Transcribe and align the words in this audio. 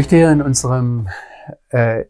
möchte 0.00 0.16
hier 0.16 0.32
in 0.32 0.40
unserem, 0.40 1.08
äh, 1.68 2.06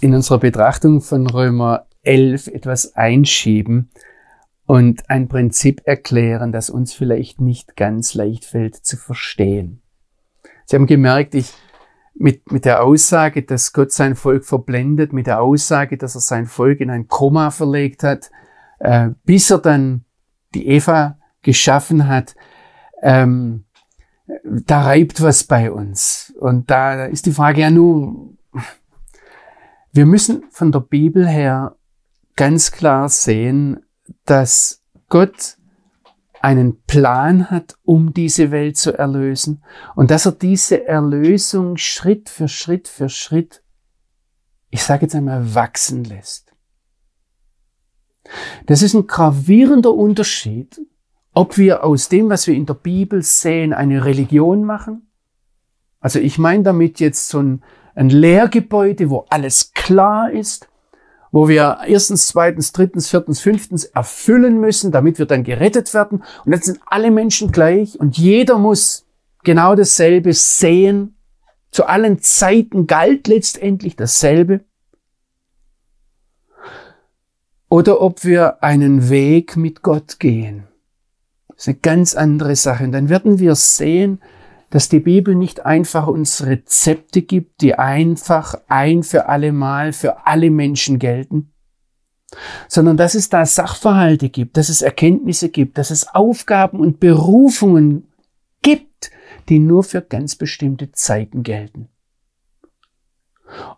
in 0.00 0.14
unserer 0.14 0.38
Betrachtung 0.38 1.02
von 1.02 1.26
Römer 1.26 1.84
11 2.04 2.46
etwas 2.46 2.96
einschieben 2.96 3.90
und 4.64 5.10
ein 5.10 5.28
Prinzip 5.28 5.82
erklären, 5.84 6.52
das 6.52 6.70
uns 6.70 6.94
vielleicht 6.94 7.38
nicht 7.38 7.76
ganz 7.76 8.14
leicht 8.14 8.46
fällt 8.46 8.76
zu 8.76 8.96
verstehen. 8.96 9.82
Sie 10.64 10.74
haben 10.74 10.86
gemerkt, 10.86 11.34
ich 11.34 11.52
mit, 12.14 12.50
mit 12.50 12.64
der 12.64 12.82
Aussage, 12.82 13.42
dass 13.42 13.74
Gott 13.74 13.92
sein 13.92 14.16
Volk 14.16 14.46
verblendet, 14.46 15.12
mit 15.12 15.26
der 15.26 15.42
Aussage, 15.42 15.98
dass 15.98 16.14
er 16.14 16.22
sein 16.22 16.46
Volk 16.46 16.80
in 16.80 16.88
ein 16.88 17.08
Koma 17.08 17.50
verlegt 17.50 18.04
hat, 18.04 18.30
äh, 18.78 19.10
bis 19.24 19.50
er 19.50 19.58
dann 19.58 20.06
die 20.54 20.66
Eva 20.66 21.18
geschaffen 21.42 22.08
hat, 22.08 22.34
ähm, 23.02 23.64
da 24.44 24.82
reibt 24.82 25.20
was 25.22 25.44
bei 25.44 25.70
uns. 25.70 26.32
Und 26.38 26.70
da 26.70 27.04
ist 27.06 27.26
die 27.26 27.32
Frage 27.32 27.62
ja 27.62 27.70
nur, 27.70 28.34
wir 29.92 30.06
müssen 30.06 30.44
von 30.50 30.72
der 30.72 30.80
Bibel 30.80 31.26
her 31.26 31.76
ganz 32.36 32.72
klar 32.72 33.08
sehen, 33.08 33.80
dass 34.24 34.82
Gott 35.08 35.58
einen 36.40 36.82
Plan 36.82 37.50
hat, 37.50 37.76
um 37.84 38.12
diese 38.12 38.50
Welt 38.50 38.76
zu 38.76 38.96
erlösen 38.98 39.62
und 39.94 40.10
dass 40.10 40.26
er 40.26 40.32
diese 40.32 40.86
Erlösung 40.86 41.76
Schritt 41.76 42.28
für 42.28 42.48
Schritt 42.48 42.88
für 42.88 43.08
Schritt, 43.08 43.62
ich 44.70 44.82
sage 44.82 45.02
jetzt 45.02 45.14
einmal, 45.14 45.54
wachsen 45.54 46.04
lässt. 46.04 46.52
Das 48.66 48.82
ist 48.82 48.94
ein 48.94 49.06
gravierender 49.06 49.92
Unterschied 49.92 50.80
ob 51.34 51.56
wir 51.56 51.84
aus 51.84 52.08
dem, 52.08 52.28
was 52.28 52.46
wir 52.46 52.54
in 52.54 52.66
der 52.66 52.74
Bibel 52.74 53.22
sehen, 53.22 53.72
eine 53.72 54.04
Religion 54.04 54.64
machen. 54.64 55.08
Also 56.00 56.18
ich 56.18 56.38
meine 56.38 56.62
damit 56.62 57.00
jetzt 57.00 57.28
so 57.28 57.40
ein, 57.40 57.62
ein 57.94 58.10
Lehrgebäude, 58.10 59.08
wo 59.08 59.26
alles 59.30 59.72
klar 59.72 60.30
ist, 60.30 60.68
wo 61.30 61.48
wir 61.48 61.78
erstens, 61.86 62.26
zweitens, 62.26 62.72
drittens, 62.72 63.08
viertens, 63.08 63.40
fünftens 63.40 63.84
erfüllen 63.84 64.60
müssen, 64.60 64.92
damit 64.92 65.18
wir 65.18 65.26
dann 65.26 65.44
gerettet 65.44 65.94
werden. 65.94 66.22
Und 66.44 66.52
dann 66.52 66.60
sind 66.60 66.80
alle 66.86 67.10
Menschen 67.10 67.52
gleich 67.52 67.98
und 67.98 68.18
jeder 68.18 68.58
muss 68.58 69.06
genau 69.42 69.74
dasselbe 69.74 70.34
sehen. 70.34 71.16
Zu 71.70 71.86
allen 71.86 72.20
Zeiten 72.20 72.86
galt 72.86 73.28
letztendlich 73.28 73.96
dasselbe. 73.96 74.60
Oder 77.70 78.02
ob 78.02 78.24
wir 78.24 78.62
einen 78.62 79.08
Weg 79.08 79.56
mit 79.56 79.80
Gott 79.80 80.18
gehen 80.18 80.68
das 81.62 81.68
ist 81.68 81.74
eine 81.74 81.78
ganz 81.96 82.14
andere 82.16 82.56
Sache. 82.56 82.82
Und 82.82 82.90
dann 82.90 83.08
werden 83.08 83.38
wir 83.38 83.54
sehen, 83.54 84.20
dass 84.70 84.88
die 84.88 84.98
Bibel 84.98 85.36
nicht 85.36 85.64
einfach 85.64 86.08
uns 86.08 86.44
Rezepte 86.44 87.22
gibt, 87.22 87.60
die 87.60 87.76
einfach 87.76 88.56
ein 88.66 89.04
für 89.04 89.28
alle 89.28 89.52
Mal 89.52 89.92
für 89.92 90.26
alle 90.26 90.50
Menschen 90.50 90.98
gelten, 90.98 91.52
sondern 92.66 92.96
dass 92.96 93.14
es 93.14 93.28
da 93.28 93.46
Sachverhalte 93.46 94.28
gibt, 94.28 94.56
dass 94.56 94.70
es 94.70 94.82
Erkenntnisse 94.82 95.50
gibt, 95.50 95.78
dass 95.78 95.92
es 95.92 96.12
Aufgaben 96.12 96.80
und 96.80 96.98
Berufungen 96.98 98.08
gibt, 98.62 99.12
die 99.48 99.60
nur 99.60 99.84
für 99.84 100.02
ganz 100.02 100.34
bestimmte 100.34 100.90
Zeiten 100.90 101.44
gelten. 101.44 101.91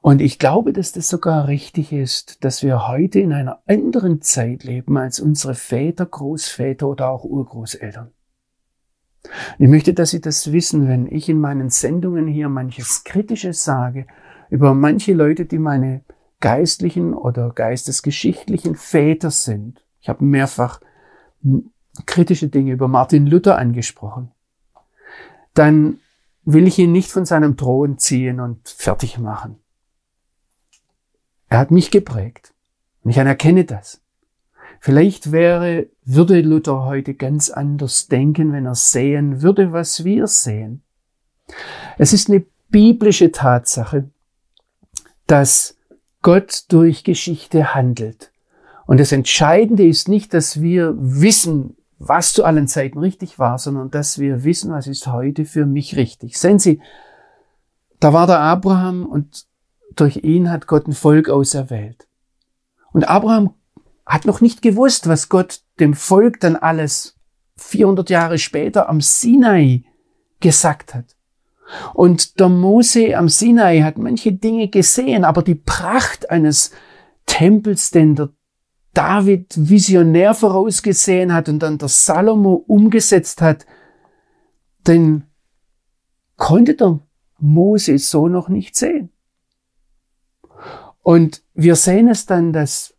Und 0.01 0.21
ich 0.21 0.39
glaube, 0.39 0.73
dass 0.73 0.93
das 0.93 1.09
sogar 1.09 1.49
richtig 1.49 1.93
ist, 1.93 2.45
dass 2.45 2.63
wir 2.63 2.87
heute 2.89 3.21
in 3.21 3.33
einer 3.33 3.61
anderen 3.67 4.23
Zeit 4.23 4.65
leben 4.65 4.97
als 4.97 5.21
unsere 5.21 5.55
Väter, 5.55 6.07
Großväter 6.07 6.89
oder 6.89 7.09
auch 7.09 7.25
Urgroßeltern. 7.25 8.11
Und 9.25 9.65
ich 9.65 9.71
möchte, 9.71 9.95
dass 9.95 10.11
Sie 10.11 10.21
das 10.21 10.53
wissen, 10.53 10.89
wenn 10.89 11.07
ich 11.07 11.29
in 11.29 11.41
meinen 11.41 11.71
Sendungen 11.71 12.27
hier 12.27 12.49
manches 12.49 13.05
Kritisches 13.05 13.65
sage 13.65 14.07
über 14.51 14.75
manche 14.75 15.15
Leute, 15.15 15.47
die 15.47 15.59
meine 15.59 16.03
geistlichen 16.41 17.15
oder 17.15 17.51
geistesgeschichtlichen 17.51 18.75
Väter 18.75 19.31
sind. 19.31 19.83
Ich 20.01 20.09
habe 20.09 20.25
mehrfach 20.25 20.81
kritische 22.07 22.49
Dinge 22.49 22.73
über 22.73 22.89
Martin 22.89 23.27
Luther 23.27 23.57
angesprochen. 23.57 24.31
Dann 25.55 26.01
will 26.45 26.67
ich 26.67 26.79
ihn 26.79 26.93
nicht 26.93 27.11
von 27.11 27.25
seinem 27.25 27.57
Thron 27.57 27.99
ziehen 27.99 28.41
und 28.41 28.69
fertig 28.69 29.19
machen. 29.19 29.59
Er 31.55 31.61
hat 31.61 31.71
mich 31.71 31.93
geprägt. 31.93 32.53
Und 33.05 33.13
ich 33.13 33.21
anerkenne 33.21 33.65
das. 33.65 34.01
Vielleicht 34.81 35.31
wäre, 35.31 35.87
würde 36.05 36.41
Luther 36.41 36.85
heute 36.85 37.15
ganz 37.15 37.49
anders 37.49 38.09
denken, 38.09 38.53
wenn 38.53 38.67
er 38.67 38.75
sehen 38.75 39.41
würde, 39.41 39.73
was 39.73 40.03
wir 40.03 40.27
sehen. 40.27 40.83
Es 41.97 42.13
ist 42.13 42.29
eine 42.29 42.45
biblische 42.71 43.31
Tatsache, 43.31 44.11
dass 45.29 45.77
Gott 46.23 46.65
durch 46.71 47.05
Geschichte 47.05 47.73
handelt. 47.73 48.33
Und 48.85 48.99
das 48.99 49.13
Entscheidende 49.13 49.87
ist 49.87 50.09
nicht, 50.09 50.35
dass 50.35 50.61
wir 50.61 50.97
wissen, 50.99 51.77
was 52.01 52.33
zu 52.33 52.45
allen 52.45 52.67
Zeiten 52.67 52.99
richtig 52.99 53.39
war, 53.39 53.61
sondern 53.61 53.93
dass 53.93 54.19
wir 54.19 54.43
wissen, 54.43 54.73
was 54.73 54.89
ist 54.89 55.07
heute 55.07 55.45
für 55.45 55.67
mich 55.67 55.95
richtig. 55.95 56.37
Sehen 56.37 56.59
Sie, 56.59 56.81
da 58.01 58.13
war 58.13 58.27
der 58.27 58.41
Abraham 58.41 59.07
und 59.07 59.47
durch 59.97 60.19
ihn 60.19 60.51
hat 60.51 60.67
Gott 60.67 60.87
ein 60.87 60.93
Volk 60.93 61.29
auserwählt. 61.29 62.09
Und 62.93 63.09
Abraham 63.09 63.55
hat 64.07 64.25
noch 64.25 64.41
nicht 64.41 64.63
gewusst, 64.63 65.09
was 65.09 65.29
Gott 65.29 65.63
dem 65.81 65.95
Volk 65.95 66.41
dann 66.41 66.57
alles 66.57 67.17
400 67.57 68.11
Jahre 68.11 68.39
später 68.39 68.89
am 68.89 69.01
Sinai 69.01 69.85
gesagt 70.41 70.95
hat. 70.95 71.17
Und 71.95 72.39
der 72.41 72.49
Mose 72.49 73.17
am 73.17 73.29
Sinai 73.29 73.81
hat 73.81 73.97
manche 73.99 74.33
Dinge 74.33 74.69
gesehen, 74.69 75.25
aber 75.25 75.43
die 75.43 75.55
Pracht 75.55 76.31
eines 76.31 76.73
Tempels, 77.27 77.91
den 77.91 78.15
der 78.15 78.31
David 78.93 79.55
visionär 79.57 80.35
vorausgesehen 80.35 81.33
hat 81.33 81.49
und 81.49 81.61
dann 81.61 81.79
der 81.79 81.89
Salomo 81.89 82.55
umgesetzt 82.55 83.41
hat, 83.43 83.67
den 84.87 85.25
konnte 86.37 86.75
der 86.75 87.01
Mose 87.39 87.99
so 87.99 88.29
noch 88.29 88.49
nicht 88.49 88.77
sehen. 88.77 89.11
Und 91.05 91.43
wir 91.53 91.77
sehen 91.77 92.09
es 92.09 92.25
dann, 92.25 92.55
dass 92.55 92.95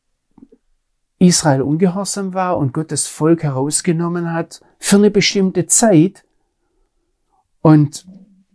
Israel 1.17 1.63
ungehorsam 1.63 2.35
war 2.35 2.59
und 2.59 2.71
Gott 2.71 2.91
das 2.91 3.07
Volk 3.07 3.41
herausgenommen 3.41 4.31
hat 4.31 4.61
für 4.77 4.97
eine 4.97 5.09
bestimmte 5.09 5.65
Zeit. 5.65 6.23
Und 7.61 8.05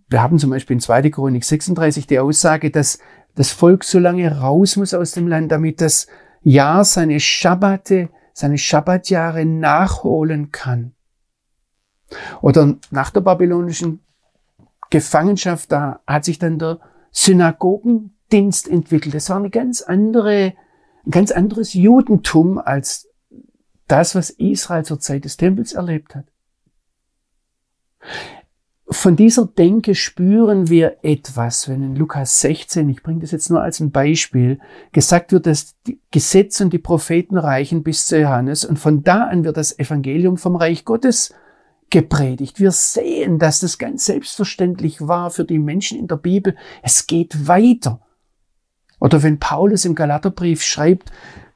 wir 0.08 0.22
haben 0.22 0.38
zum 0.38 0.50
Beispiel 0.50 0.74
in 0.74 0.80
2. 0.80 1.10
Chronik 1.10 1.44
36 1.44 2.06
die 2.06 2.20
Aussage, 2.20 2.70
dass 2.70 3.00
das 3.34 3.50
Volk 3.50 3.82
so 3.82 3.98
lange 3.98 4.38
raus 4.38 4.76
muss 4.76 4.94
aus 4.94 5.12
dem 5.12 5.26
Land, 5.26 5.50
damit 5.50 5.80
das 5.80 6.06
Jahr 6.42 6.84
seine 6.84 7.18
Schabbate, 7.18 8.08
seine 8.32 8.56
Schabbatjahre 8.56 9.44
nachholen 9.44 10.52
kann. 10.52 10.92
Oder 12.40 12.76
nach 12.92 13.10
der 13.10 13.22
babylonischen 13.22 13.98
Gefangenschaft, 14.90 15.72
da 15.72 16.02
hat 16.06 16.24
sich 16.24 16.38
dann 16.38 16.60
der 16.60 16.78
Synagogen 17.10 18.14
Dienst 18.32 18.68
entwickelt. 18.68 19.14
Das 19.14 19.30
war 19.30 19.36
eine 19.36 19.50
ganz 19.50 19.82
andere, 19.82 20.54
ein 21.06 21.10
ganz 21.10 21.30
anderes 21.30 21.74
Judentum 21.74 22.58
als 22.58 23.08
das, 23.88 24.14
was 24.14 24.30
Israel 24.30 24.84
zur 24.84 25.00
Zeit 25.00 25.24
des 25.24 25.36
Tempels 25.36 25.72
erlebt 25.72 26.14
hat. 26.14 26.26
Von 28.92 29.14
dieser 29.14 29.46
Denke 29.46 29.94
spüren 29.94 30.68
wir 30.68 30.96
etwas, 31.02 31.68
wenn 31.68 31.82
in 31.82 31.96
Lukas 31.96 32.40
16, 32.40 32.88
ich 32.88 33.04
bringe 33.04 33.20
das 33.20 33.30
jetzt 33.30 33.48
nur 33.48 33.62
als 33.62 33.78
ein 33.78 33.92
Beispiel, 33.92 34.58
gesagt 34.90 35.30
wird, 35.30 35.46
dass 35.46 35.76
die 35.86 36.00
Gesetze 36.10 36.64
und 36.64 36.72
die 36.72 36.78
Propheten 36.78 37.38
reichen 37.38 37.84
bis 37.84 38.06
zu 38.06 38.18
Johannes 38.18 38.64
und 38.64 38.78
von 38.78 39.04
da 39.04 39.28
an 39.28 39.44
wird 39.44 39.56
das 39.56 39.78
Evangelium 39.78 40.38
vom 40.38 40.56
Reich 40.56 40.84
Gottes 40.84 41.32
gepredigt. 41.90 42.58
Wir 42.58 42.72
sehen, 42.72 43.38
dass 43.38 43.60
das 43.60 43.78
ganz 43.78 44.06
selbstverständlich 44.06 45.06
war 45.06 45.30
für 45.30 45.44
die 45.44 45.60
Menschen 45.60 45.98
in 45.98 46.08
der 46.08 46.16
Bibel. 46.16 46.56
Es 46.82 47.06
geht 47.06 47.46
weiter. 47.46 48.00
Oder 49.00 49.22
wenn 49.22 49.40
Paulus 49.40 49.84
im 49.84 49.96
Galaterbrief 49.96 50.62
schreibt, 50.62 51.10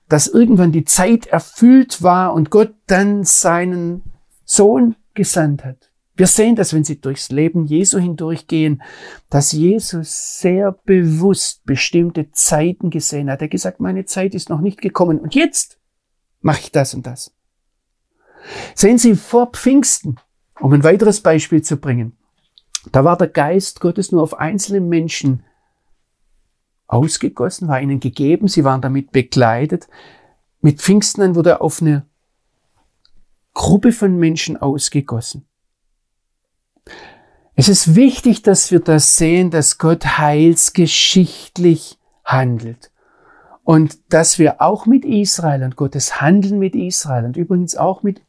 dass 0.09 0.27
irgendwann 0.27 0.73
die 0.73 0.85
Zeit 0.85 1.27
erfüllt 1.27 2.03
war 2.03 2.35
und 2.35 2.51
Gott 2.51 2.75
dann 2.87 3.25
seinen 3.25 4.03
Sohn 4.45 4.97
gesandt 5.15 5.65
hat. 5.65 5.91
Wir 6.17 6.27
sehen 6.29 6.55
das, 6.55 6.73
wenn 6.73 6.85
Sie 6.85 7.01
durchs 7.01 7.31
Leben 7.31 7.65
Jesu 7.65 7.99
hindurchgehen, 7.99 8.83
dass 9.31 9.53
Jesus 9.53 10.39
sehr 10.39 10.73
bewusst 10.85 11.65
bestimmte 11.65 12.31
Zeiten 12.31 12.91
gesehen 12.91 13.31
hat. 13.31 13.41
Er 13.41 13.47
hat 13.47 13.51
gesagt, 13.51 13.81
meine 13.81 14.05
Zeit 14.05 14.35
ist 14.35 14.49
noch 14.49 14.61
nicht 14.61 14.81
gekommen 14.81 15.19
und 15.19 15.35
jetzt 15.35 15.79
mache 16.41 16.61
ich 16.61 16.73
das 16.73 16.95
und 16.95 17.07
das. 17.07 17.35
Sehen 18.75 18.99
Sie 18.99 19.17
vor 19.17 19.51
Pfingsten, 19.51 20.17
um 20.61 20.73
ein 20.73 20.85
weiteres 20.85 21.21
Beispiel 21.21 21.63
zu 21.63 21.79
bringen. 21.79 22.17
Da 22.93 23.03
war 23.03 23.17
der 23.17 23.29
Geist 23.29 23.81
Gottes 23.81 24.13
nur 24.13 24.23
auf 24.23 24.39
einzelne 24.39 24.81
Menschen 24.81 25.43
ausgegossen, 26.87 27.69
war 27.69 27.81
ihnen 27.81 28.01
gegeben, 28.01 28.49
sie 28.49 28.65
waren 28.65 28.81
damit 28.81 29.13
begleitet. 29.13 29.89
Mit 30.61 30.81
Pfingsten 30.81 31.35
wurde 31.35 31.51
er 31.51 31.63
auf 31.63 31.81
eine 31.81 32.07
Gruppe 33.53 33.93
von 33.93 34.17
Menschen 34.19 34.57
ausgegossen. 34.57 35.47
Es 37.57 37.69
ist 37.69 37.95
wichtig, 37.95 38.43
dass 38.43 38.71
wir 38.73 38.81
das 38.81 39.17
sehen, 39.17 39.51
dass 39.51 39.79
Gott 39.79 40.19
heilsgeschichtlich 40.19 41.99
handelt. 42.25 42.91
Und 43.63 43.99
dass 44.13 44.39
wir 44.39 44.61
auch 44.61 44.87
mit 44.87 45.05
Israel 45.05 45.63
und 45.63 45.77
Gottes 45.77 46.21
Handeln 46.21 46.59
mit 46.59 46.75
Israel 46.75 47.25
und 47.25 47.37
übrigens 47.37 47.77
auch 47.77 48.03
mit 48.03 48.21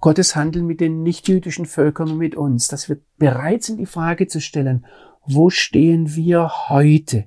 Gottes 0.00 0.36
Handeln 0.36 0.66
mit 0.66 0.80
den 0.80 1.02
nichtjüdischen 1.02 1.66
Völkern 1.66 2.12
und 2.12 2.18
mit 2.18 2.36
uns, 2.36 2.68
dass 2.68 2.88
wir 2.88 2.98
bereit 3.18 3.64
sind, 3.64 3.78
die 3.78 3.86
Frage 3.86 4.28
zu 4.28 4.40
stellen, 4.40 4.86
wo 5.26 5.50
stehen 5.50 6.14
wir 6.14 6.68
heute? 6.68 7.24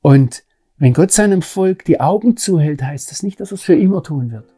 Und 0.00 0.44
wenn 0.76 0.92
Gott 0.92 1.10
seinem 1.10 1.42
Volk 1.42 1.84
die 1.84 2.00
Augen 2.00 2.36
zuhält, 2.36 2.82
heißt 2.82 3.10
das 3.10 3.22
nicht, 3.22 3.40
dass 3.40 3.50
er 3.50 3.56
es 3.56 3.62
für 3.62 3.74
immer 3.74 4.02
tun 4.02 4.30
wird. 4.30 4.54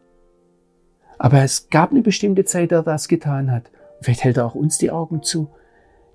Aber 1.18 1.42
es 1.42 1.68
gab 1.70 1.90
eine 1.90 2.02
bestimmte 2.02 2.44
Zeit, 2.44 2.72
da 2.72 2.76
er 2.76 2.82
das 2.82 3.08
getan 3.08 3.50
hat. 3.50 3.70
Vielleicht 4.00 4.24
hält 4.24 4.36
er 4.36 4.46
auch 4.46 4.54
uns 4.54 4.78
die 4.78 4.90
Augen 4.90 5.22
zu. 5.22 5.50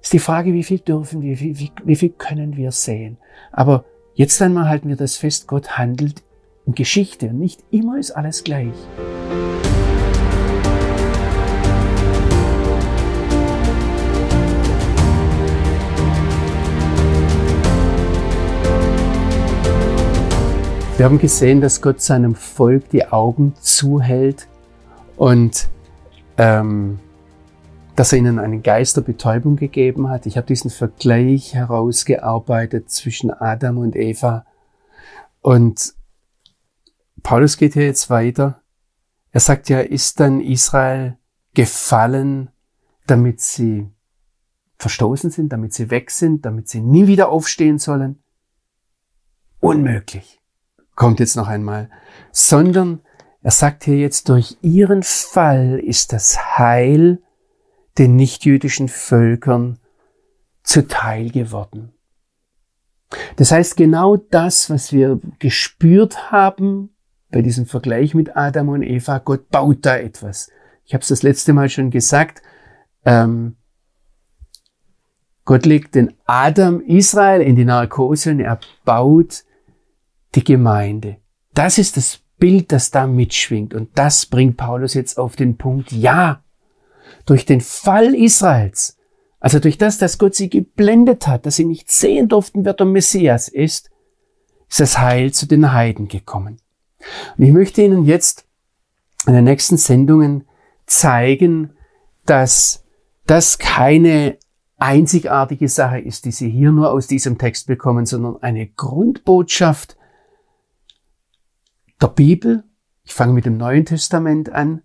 Ist 0.01 0.13
die 0.13 0.19
Frage, 0.19 0.53
wie 0.53 0.63
viel 0.63 0.79
dürfen 0.79 1.21
wir, 1.21 1.39
wie, 1.39 1.59
wie, 1.59 1.71
wie 1.83 1.95
viel 1.95 2.09
können 2.09 2.55
wir 2.55 2.71
sehen? 2.71 3.17
Aber 3.51 3.85
jetzt 4.13 4.41
einmal 4.41 4.69
halten 4.69 4.89
wir 4.89 4.95
das 4.95 5.17
fest, 5.17 5.47
Gott 5.47 5.77
handelt 5.77 6.23
in 6.65 6.73
Geschichte 6.73 7.29
und 7.29 7.39
nicht 7.39 7.63
immer 7.71 7.97
ist 7.97 8.11
alles 8.11 8.43
gleich. 8.43 8.73
Wir 20.97 21.03
haben 21.03 21.19
gesehen, 21.19 21.59
dass 21.59 21.81
Gott 21.81 21.99
seinem 21.99 22.35
Volk 22.35 22.87
die 22.87 23.05
Augen 23.05 23.53
zuhält 23.59 24.47
und 25.17 25.67
ähm, 26.37 26.99
dass 27.97 28.13
er 28.13 28.19
ihnen 28.19 28.39
einen 28.39 28.63
Geist 28.63 28.95
der 28.95 29.01
Betäubung 29.01 29.57
gegeben 29.57 30.07
hat. 30.07 30.25
Ich 30.25 30.37
habe 30.37 30.47
diesen 30.47 30.71
Vergleich 30.71 31.53
herausgearbeitet 31.53 32.89
zwischen 32.89 33.29
Adam 33.29 33.77
und 33.77 33.97
Eva. 33.97 34.45
Und 35.41 35.95
Paulus 37.23 37.57
geht 37.57 37.73
hier 37.73 37.87
jetzt 37.87 38.09
weiter. 38.09 38.61
Er 39.31 39.41
sagt 39.41 39.67
ja, 39.67 39.81
ist 39.81 40.21
dann 40.21 40.39
Israel 40.39 41.17
gefallen, 41.53 42.51
damit 43.05 43.41
sie 43.41 43.91
verstoßen 44.77 45.29
sind, 45.29 45.51
damit 45.51 45.73
sie 45.73 45.91
weg 45.91 46.09
sind, 46.09 46.45
damit 46.45 46.69
sie 46.69 46.79
nie 46.79 47.05
wieder 47.05 47.27
aufstehen 47.27 47.79
sollen? 47.79 48.23
Unmöglich 49.59 50.39
kommt 50.95 51.19
jetzt 51.19 51.35
noch 51.35 51.47
einmal, 51.47 51.89
sondern 52.31 53.01
er 53.41 53.51
sagt 53.51 53.83
hier 53.83 53.97
jetzt, 53.97 54.29
durch 54.29 54.57
ihren 54.61 55.03
Fall 55.03 55.79
ist 55.79 56.13
das 56.13 56.57
Heil 56.57 57.21
den 57.97 58.15
nichtjüdischen 58.15 58.89
Völkern 58.89 59.79
zuteil 60.63 61.29
geworden. 61.29 61.93
Das 63.35 63.51
heißt, 63.51 63.77
genau 63.77 64.17
das, 64.17 64.69
was 64.69 64.91
wir 64.91 65.19
gespürt 65.39 66.31
haben 66.31 66.89
bei 67.29 67.41
diesem 67.41 67.65
Vergleich 67.65 68.13
mit 68.15 68.35
Adam 68.35 68.69
und 68.69 68.83
Eva, 68.83 69.19
Gott 69.19 69.49
baut 69.49 69.85
da 69.85 69.97
etwas. 69.97 70.49
Ich 70.85 70.93
habe 70.93 71.01
es 71.01 71.09
das 71.09 71.23
letzte 71.23 71.53
Mal 71.53 71.69
schon 71.69 71.91
gesagt. 71.91 72.41
Ähm, 73.05 73.57
Gott 75.43 75.65
legt 75.65 75.95
den 75.95 76.13
Adam 76.25 76.81
Israel 76.81 77.41
in 77.41 77.55
die 77.55 77.65
Narkose 77.65 78.31
und 78.31 78.39
er 78.39 78.59
baut 78.83 79.43
die 80.35 80.43
Gemeinde. 80.43 81.17
Das 81.53 81.77
ist 81.77 81.97
das 81.97 82.19
Bild, 82.37 82.71
das 82.71 82.91
da 82.91 83.07
mitschwingt. 83.07 83.73
Und 83.73 83.89
das 83.97 84.25
bringt 84.25 84.57
Paulus 84.57 84.93
jetzt 84.93 85.17
auf 85.17 85.35
den 85.35 85.57
Punkt, 85.57 85.91
ja, 85.91 86.43
durch 87.25 87.45
den 87.45 87.61
Fall 87.61 88.13
Israels, 88.13 88.97
also 89.39 89.59
durch 89.59 89.77
das, 89.77 89.97
dass 89.97 90.17
Gott 90.17 90.35
sie 90.35 90.49
geblendet 90.49 91.27
hat, 91.27 91.45
dass 91.45 91.55
sie 91.55 91.65
nicht 91.65 91.91
sehen 91.91 92.27
durften, 92.27 92.65
wer 92.65 92.73
der 92.73 92.85
Messias 92.85 93.47
ist, 93.47 93.91
ist 94.69 94.79
das 94.79 94.97
Heil 94.97 95.31
zu 95.31 95.45
den 95.45 95.71
Heiden 95.71 96.07
gekommen. 96.07 96.57
Und 97.37 97.43
ich 97.43 97.51
möchte 97.51 97.81
Ihnen 97.83 98.05
jetzt 98.05 98.45
in 99.27 99.33
den 99.33 99.43
nächsten 99.43 99.77
Sendungen 99.77 100.47
zeigen, 100.85 101.73
dass 102.25 102.83
das 103.27 103.57
keine 103.59 104.37
einzigartige 104.77 105.69
Sache 105.69 105.99
ist, 105.99 106.25
die 106.25 106.31
Sie 106.31 106.49
hier 106.49 106.71
nur 106.71 106.91
aus 106.91 107.07
diesem 107.07 107.37
Text 107.37 107.67
bekommen, 107.67 108.05
sondern 108.05 108.41
eine 108.41 108.67
Grundbotschaft 108.67 109.97
der 112.05 112.13
Bibel. 112.13 112.63
Ich 113.03 113.13
fange 113.13 113.33
mit 113.33 113.45
dem 113.45 113.57
Neuen 113.57 113.85
Testament 113.85 114.51
an 114.51 114.81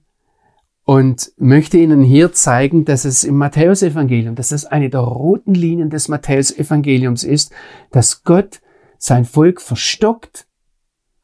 und 0.85 1.33
möchte 1.37 1.79
Ihnen 1.79 2.03
hier 2.03 2.33
zeigen, 2.33 2.85
dass 2.85 3.05
es 3.05 3.25
im 3.25 3.37
Matthäusevangelium, 3.37 4.35
dass 4.35 4.53
es 4.53 4.65
eine 4.65 4.91
der 4.91 5.01
roten 5.01 5.55
Linien 5.55 5.91
des 5.91 6.09
Matthäusevangeliums 6.09 7.25
ist, 7.25 7.53
dass 7.91 8.25
Gott 8.25 8.61
sein 8.99 9.25
Volk 9.25 9.61
verstockt, 9.61 10.47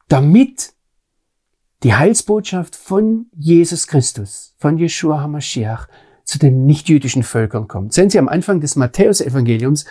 damit 0.07 0.73
die 1.83 1.93
Heilsbotschaft 1.93 2.75
von 2.75 3.27
Jesus 3.35 3.87
Christus, 3.87 4.55
von 4.57 4.77
Yeshua 4.77 5.21
HaMashiach, 5.21 5.87
zu 6.23 6.39
den 6.39 6.65
nichtjüdischen 6.65 7.23
Völkern 7.23 7.67
kommt. 7.67 7.93
Sehen 7.93 8.09
Sie 8.09 8.19
am 8.19 8.27
Anfang 8.27 8.59
des 8.59 8.75
Matthäusevangeliums 8.75 9.85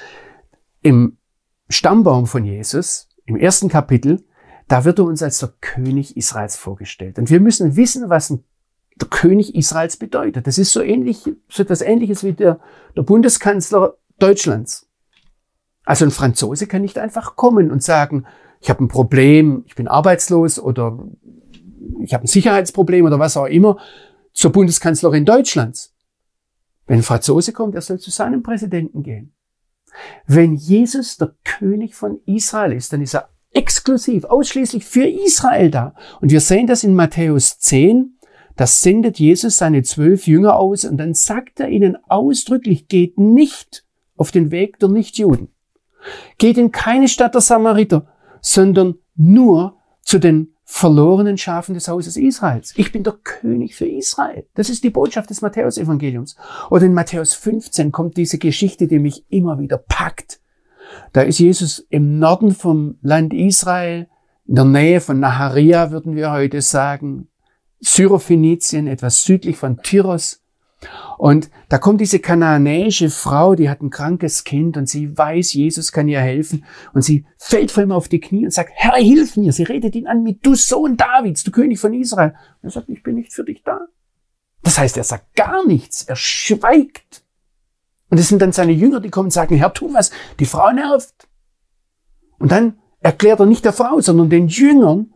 im 0.82 1.18
Stammbaum 1.68 2.26
von 2.26 2.44
Jesus, 2.44 3.08
im 3.24 3.36
ersten 3.36 3.68
Kapitel, 3.68 4.25
da 4.68 4.84
wird 4.84 4.98
er 4.98 5.04
uns 5.04 5.22
als 5.22 5.38
der 5.38 5.52
König 5.60 6.16
Israels 6.16 6.56
vorgestellt. 6.56 7.18
Und 7.18 7.30
wir 7.30 7.40
müssen 7.40 7.76
wissen, 7.76 8.08
was 8.08 8.36
der 8.96 9.08
König 9.08 9.54
Israels 9.54 9.96
bedeutet. 9.96 10.46
Das 10.46 10.58
ist 10.58 10.72
so 10.72 10.80
ähnlich, 10.80 11.22
so 11.48 11.62
etwas 11.62 11.82
ähnliches 11.82 12.24
wie 12.24 12.32
der, 12.32 12.60
der 12.96 13.02
Bundeskanzler 13.02 13.94
Deutschlands. 14.18 14.88
Also 15.84 16.04
ein 16.04 16.10
Franzose 16.10 16.66
kann 16.66 16.82
nicht 16.82 16.98
einfach 16.98 17.36
kommen 17.36 17.70
und 17.70 17.82
sagen, 17.82 18.26
ich 18.60 18.70
habe 18.70 18.82
ein 18.82 18.88
Problem, 18.88 19.64
ich 19.66 19.76
bin 19.76 19.86
arbeitslos 19.86 20.58
oder 20.58 20.98
ich 22.02 22.14
habe 22.14 22.24
ein 22.24 22.28
Sicherheitsproblem 22.28 23.04
oder 23.04 23.18
was 23.18 23.36
auch 23.36 23.46
immer 23.46 23.78
zur 24.32 24.50
Bundeskanzlerin 24.50 25.24
Deutschlands. 25.24 25.94
Wenn 26.86 26.98
ein 26.98 27.02
Franzose 27.02 27.52
kommt, 27.52 27.74
er 27.74 27.82
soll 27.82 27.98
zu 27.98 28.10
seinem 28.10 28.42
Präsidenten 28.42 29.02
gehen. 29.02 29.32
Wenn 30.26 30.54
Jesus 30.54 31.16
der 31.16 31.34
König 31.44 31.94
von 31.94 32.20
Israel 32.26 32.72
ist, 32.72 32.92
dann 32.92 33.02
ist 33.02 33.14
er 33.14 33.28
exklusiv, 33.56 34.24
ausschließlich 34.24 34.84
für 34.84 35.06
Israel 35.06 35.70
da. 35.70 35.94
Und 36.20 36.30
wir 36.30 36.40
sehen 36.40 36.66
das 36.66 36.84
in 36.84 36.94
Matthäus 36.94 37.58
10. 37.58 38.18
Das 38.54 38.80
sendet 38.80 39.18
Jesus 39.18 39.58
seine 39.58 39.82
zwölf 39.82 40.26
Jünger 40.26 40.56
aus 40.56 40.84
und 40.84 40.98
dann 40.98 41.14
sagt 41.14 41.60
er 41.60 41.68
ihnen 41.68 41.96
ausdrücklich, 42.08 42.88
geht 42.88 43.18
nicht 43.18 43.84
auf 44.16 44.30
den 44.30 44.50
Weg 44.50 44.78
der 44.78 44.88
Nichtjuden. 44.88 45.48
Geht 46.38 46.58
in 46.58 46.70
keine 46.70 47.08
Stadt 47.08 47.34
der 47.34 47.40
Samariter, 47.40 48.06
sondern 48.40 48.96
nur 49.14 49.76
zu 50.02 50.18
den 50.18 50.54
verlorenen 50.64 51.38
Schafen 51.38 51.74
des 51.74 51.88
Hauses 51.88 52.16
Israels. 52.16 52.74
Ich 52.76 52.92
bin 52.92 53.04
der 53.04 53.14
König 53.14 53.74
für 53.74 53.86
Israel. 53.86 54.46
Das 54.54 54.68
ist 54.68 54.84
die 54.84 54.90
Botschaft 54.90 55.30
des 55.30 55.40
Matthäus-Evangeliums. 55.40 56.36
Oder 56.70 56.86
in 56.86 56.94
Matthäus 56.94 57.34
15 57.34 57.92
kommt 57.92 58.16
diese 58.16 58.38
Geschichte, 58.38 58.86
die 58.86 58.98
mich 58.98 59.24
immer 59.30 59.58
wieder 59.58 59.78
packt. 59.78 60.40
Da 61.16 61.22
ist 61.22 61.38
Jesus 61.38 61.78
im 61.88 62.18
Norden 62.18 62.54
vom 62.54 62.98
Land 63.00 63.32
Israel, 63.32 64.06
in 64.44 64.54
der 64.54 64.66
Nähe 64.66 65.00
von 65.00 65.18
Naharia, 65.18 65.90
würden 65.90 66.14
wir 66.14 66.30
heute 66.30 66.60
sagen, 66.60 67.28
Syrophenizien, 67.80 68.86
etwas 68.86 69.22
südlich 69.22 69.56
von 69.56 69.78
Tyros. 69.78 70.42
Und 71.16 71.48
da 71.70 71.78
kommt 71.78 72.02
diese 72.02 72.18
kananäische 72.18 73.08
Frau, 73.08 73.54
die 73.54 73.70
hat 73.70 73.80
ein 73.80 73.88
krankes 73.88 74.44
Kind 74.44 74.76
und 74.76 74.90
sie 74.90 75.16
weiß, 75.16 75.54
Jesus 75.54 75.90
kann 75.90 76.06
ihr 76.06 76.20
helfen. 76.20 76.66
Und 76.92 77.00
sie 77.00 77.24
fällt 77.38 77.70
vor 77.70 77.82
ihm 77.82 77.92
auf 77.92 78.08
die 78.08 78.20
Knie 78.20 78.44
und 78.44 78.52
sagt, 78.52 78.72
Herr, 78.74 78.96
hilf 78.96 79.38
mir. 79.38 79.54
Sie 79.54 79.62
redet 79.62 79.94
ihn 79.94 80.08
an 80.08 80.22
mit, 80.22 80.44
du 80.44 80.54
Sohn 80.54 80.98
Davids, 80.98 81.44
du 81.44 81.50
König 81.50 81.80
von 81.80 81.94
Israel. 81.94 82.34
Und 82.60 82.68
er 82.68 82.70
sagt, 82.72 82.90
ich 82.90 83.02
bin 83.02 83.14
nicht 83.14 83.32
für 83.32 83.44
dich 83.44 83.62
da. 83.62 83.80
Das 84.62 84.76
heißt, 84.76 84.98
er 84.98 85.04
sagt 85.04 85.34
gar 85.34 85.66
nichts. 85.66 86.02
Er 86.02 86.16
schweigt. 86.16 87.24
Und 88.08 88.18
es 88.18 88.28
sind 88.28 88.40
dann 88.40 88.52
seine 88.52 88.72
Jünger, 88.72 89.00
die 89.00 89.10
kommen 89.10 89.26
und 89.26 89.32
sagen, 89.32 89.56
Herr, 89.56 89.72
tu 89.72 89.92
was, 89.92 90.10
die 90.38 90.46
Frau 90.46 90.70
nervt. 90.70 91.28
Und 92.38 92.52
dann 92.52 92.78
erklärt 93.00 93.40
er 93.40 93.46
nicht 93.46 93.64
der 93.64 93.72
Frau, 93.72 94.00
sondern 94.00 94.30
den 94.30 94.48
Jüngern, 94.48 95.12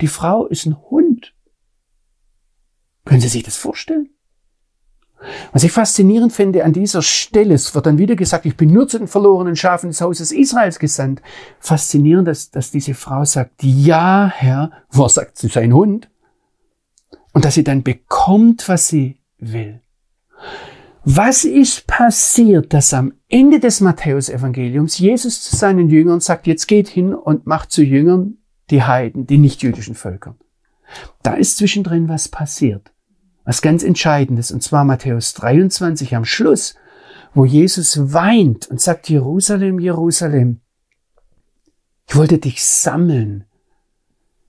die 0.00 0.08
Frau 0.08 0.46
ist 0.46 0.66
ein 0.66 0.76
Hund. 0.90 1.34
Können 3.04 3.20
Sie 3.20 3.28
sich 3.28 3.42
das 3.42 3.56
vorstellen? 3.56 4.10
Was 5.52 5.64
ich 5.64 5.72
faszinierend 5.72 6.32
finde 6.32 6.64
an 6.64 6.72
dieser 6.72 7.00
Stelle, 7.00 7.54
es 7.54 7.74
wird 7.74 7.86
dann 7.86 7.98
wieder 7.98 8.16
gesagt, 8.16 8.44
ich 8.46 8.56
bin 8.56 8.72
nur 8.72 8.88
zu 8.88 8.98
den 8.98 9.08
verlorenen 9.08 9.56
Schafen 9.56 9.88
des 9.88 10.00
Hauses 10.00 10.32
Israels 10.32 10.78
gesandt. 10.78 11.22
Faszinierend, 11.60 12.28
dass, 12.28 12.50
dass 12.50 12.70
diese 12.70 12.94
Frau 12.94 13.24
sagt, 13.24 13.62
ja, 13.62 14.30
Herr, 14.34 14.72
wo 14.90 15.08
sagt 15.08 15.38
sie 15.38 15.48
sein 15.48 15.72
Hund? 15.72 16.10
Und 17.32 17.44
dass 17.44 17.54
sie 17.54 17.64
dann 17.64 17.82
bekommt, 17.82 18.68
was 18.68 18.88
sie 18.88 19.18
will. 19.38 19.80
Was 21.06 21.44
ist 21.44 21.86
passiert, 21.86 22.72
dass 22.72 22.94
am 22.94 23.12
Ende 23.28 23.60
des 23.60 23.80
Matthäusevangeliums 23.80 24.98
Jesus 24.98 25.42
zu 25.42 25.54
seinen 25.54 25.90
Jüngern 25.90 26.20
sagt, 26.20 26.46
jetzt 26.46 26.66
geht 26.66 26.88
hin 26.88 27.14
und 27.14 27.46
macht 27.46 27.70
zu 27.70 27.82
Jüngern 27.82 28.38
die 28.70 28.82
Heiden, 28.82 29.26
die 29.26 29.38
nichtjüdischen 29.38 29.94
Völker. 29.94 30.36
Da 31.22 31.34
ist 31.34 31.58
zwischendrin 31.58 32.08
was 32.08 32.28
passiert. 32.28 32.92
Was 33.44 33.60
ganz 33.60 33.82
Entscheidendes. 33.82 34.50
Und 34.50 34.62
zwar 34.62 34.84
Matthäus 34.84 35.34
23 35.34 36.16
am 36.16 36.24
Schluss 36.24 36.74
wo 37.34 37.44
Jesus 37.44 38.12
weint 38.12 38.68
und 38.68 38.80
sagt, 38.80 39.10
Jerusalem, 39.10 39.80
Jerusalem, 39.80 40.60
ich 42.08 42.16
wollte 42.16 42.38
dich 42.38 42.64
sammeln, 42.64 43.44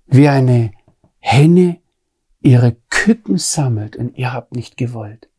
wie 0.06 0.28
eine 0.28 0.72
Henne 1.20 1.80
ihre 2.42 2.78
Küken 2.90 3.38
sammelt 3.38 3.96
und 3.96 4.16
ihr 4.18 4.32
habt 4.32 4.56
nicht 4.56 4.78
gewollt. 4.78 5.30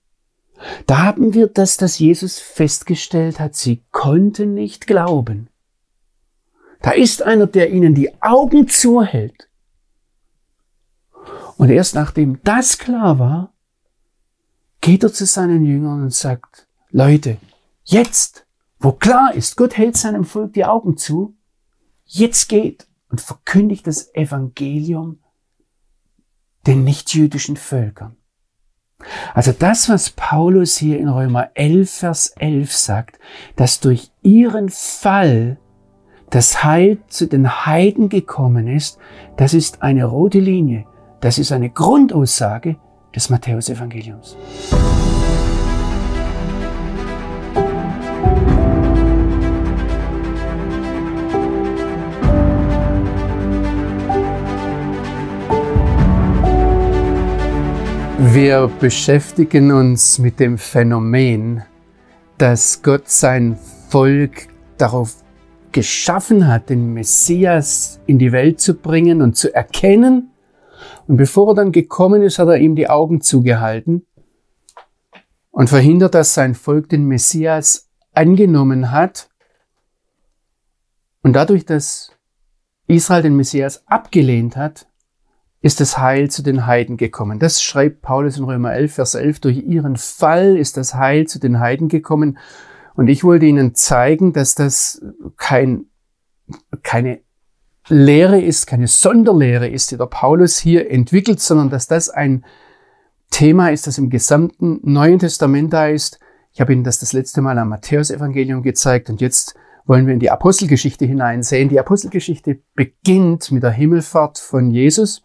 Da 0.86 0.98
haben 0.98 1.34
wir 1.34 1.48
das, 1.48 1.76
dass 1.76 1.98
Jesus 1.98 2.38
festgestellt 2.38 3.40
hat, 3.40 3.54
sie 3.54 3.82
konnten 3.90 4.54
nicht 4.54 4.86
glauben. 4.86 5.48
Da 6.80 6.92
ist 6.92 7.22
einer, 7.22 7.46
der 7.46 7.70
ihnen 7.70 7.94
die 7.94 8.22
Augen 8.22 8.68
zuhält. 8.68 9.48
Und 11.56 11.70
erst 11.70 11.94
nachdem 11.94 12.40
das 12.44 12.78
klar 12.78 13.18
war, 13.18 13.52
geht 14.80 15.02
er 15.02 15.12
zu 15.12 15.26
seinen 15.26 15.64
Jüngern 15.64 16.02
und 16.02 16.12
sagt, 16.12 16.68
Leute, 16.90 17.38
jetzt, 17.84 18.46
wo 18.78 18.92
klar 18.92 19.34
ist, 19.34 19.56
Gott 19.56 19.76
hält 19.76 19.96
seinem 19.96 20.24
Volk 20.24 20.52
die 20.52 20.64
Augen 20.64 20.96
zu, 20.96 21.36
jetzt 22.04 22.48
geht 22.48 22.86
und 23.08 23.20
verkündigt 23.20 23.86
das 23.86 24.14
Evangelium 24.14 25.18
den 26.66 26.84
nichtjüdischen 26.84 27.56
Völkern. 27.56 28.16
Also 29.34 29.52
das, 29.52 29.88
was 29.88 30.10
Paulus 30.10 30.76
hier 30.76 30.98
in 30.98 31.08
Römer 31.08 31.50
11, 31.54 31.90
Vers 31.90 32.28
11 32.38 32.72
sagt, 32.72 33.18
dass 33.56 33.80
durch 33.80 34.10
ihren 34.22 34.68
Fall 34.68 35.58
das 36.30 36.64
Heil 36.64 36.98
zu 37.08 37.26
den 37.26 37.66
Heiden 37.66 38.08
gekommen 38.08 38.66
ist, 38.68 38.98
das 39.36 39.54
ist 39.54 39.82
eine 39.82 40.04
rote 40.04 40.40
Linie. 40.40 40.86
Das 41.20 41.38
ist 41.38 41.52
eine 41.52 41.70
Grundaussage 41.70 42.76
des 43.14 43.30
Matthäusevangeliums. 43.30 44.36
Wir 58.18 58.68
beschäftigen 58.80 59.72
uns 59.72 60.18
mit 60.18 60.40
dem 60.40 60.56
Phänomen, 60.56 61.62
dass 62.38 62.82
Gott 62.82 63.10
sein 63.10 63.58
Volk 63.90 64.48
darauf 64.78 65.22
geschaffen 65.70 66.48
hat, 66.48 66.70
den 66.70 66.94
Messias 66.94 68.00
in 68.06 68.18
die 68.18 68.32
Welt 68.32 68.58
zu 68.58 68.72
bringen 68.72 69.20
und 69.20 69.36
zu 69.36 69.54
erkennen. 69.54 70.30
Und 71.06 71.18
bevor 71.18 71.50
er 71.50 71.56
dann 71.56 71.72
gekommen 71.72 72.22
ist, 72.22 72.38
hat 72.38 72.48
er 72.48 72.56
ihm 72.56 72.74
die 72.74 72.88
Augen 72.88 73.20
zugehalten 73.20 74.06
und 75.50 75.68
verhindert, 75.68 76.14
dass 76.14 76.32
sein 76.32 76.54
Volk 76.54 76.88
den 76.88 77.04
Messias 77.04 77.90
angenommen 78.14 78.92
hat. 78.92 79.28
Und 81.22 81.34
dadurch, 81.34 81.66
dass 81.66 82.12
Israel 82.86 83.22
den 83.22 83.36
Messias 83.36 83.86
abgelehnt 83.86 84.56
hat, 84.56 84.86
ist 85.66 85.80
das 85.80 85.98
Heil 85.98 86.30
zu 86.30 86.42
den 86.42 86.66
Heiden 86.66 86.96
gekommen. 86.96 87.40
Das 87.40 87.60
schreibt 87.60 88.00
Paulus 88.00 88.38
in 88.38 88.44
Römer 88.44 88.72
11, 88.72 88.94
Vers 88.94 89.14
11. 89.16 89.40
Durch 89.40 89.56
ihren 89.58 89.96
Fall 89.96 90.56
ist 90.56 90.76
das 90.76 90.94
Heil 90.94 91.26
zu 91.26 91.40
den 91.40 91.58
Heiden 91.58 91.88
gekommen. 91.88 92.38
Und 92.94 93.08
ich 93.08 93.24
wollte 93.24 93.46
Ihnen 93.46 93.74
zeigen, 93.74 94.32
dass 94.32 94.54
das 94.54 95.02
kein, 95.36 95.86
keine 96.82 97.20
Lehre 97.88 98.40
ist, 98.40 98.66
keine 98.66 98.86
Sonderlehre 98.86 99.68
ist, 99.68 99.90
die 99.90 99.96
der 99.96 100.06
Paulus 100.06 100.56
hier 100.56 100.88
entwickelt, 100.88 101.40
sondern 101.40 101.68
dass 101.68 101.88
das 101.88 102.10
ein 102.10 102.44
Thema 103.30 103.70
ist, 103.70 103.88
das 103.88 103.98
im 103.98 104.08
gesamten 104.08 104.78
Neuen 104.84 105.18
Testament 105.18 105.72
da 105.72 105.88
ist. 105.88 106.20
Ich 106.52 106.60
habe 106.60 106.72
Ihnen 106.72 106.84
das 106.84 107.00
das 107.00 107.12
letzte 107.12 107.42
Mal 107.42 107.58
am 107.58 107.70
Matthäusevangelium 107.70 108.62
gezeigt 108.62 109.10
und 109.10 109.20
jetzt 109.20 109.56
wollen 109.86 110.06
wir 110.06 110.14
in 110.14 110.20
die 110.20 110.30
Apostelgeschichte 110.30 111.06
hineinsehen. 111.06 111.68
Die 111.68 111.80
Apostelgeschichte 111.80 112.60
beginnt 112.74 113.50
mit 113.52 113.62
der 113.62 113.70
Himmelfahrt 113.70 114.38
von 114.38 114.70
Jesus 114.70 115.22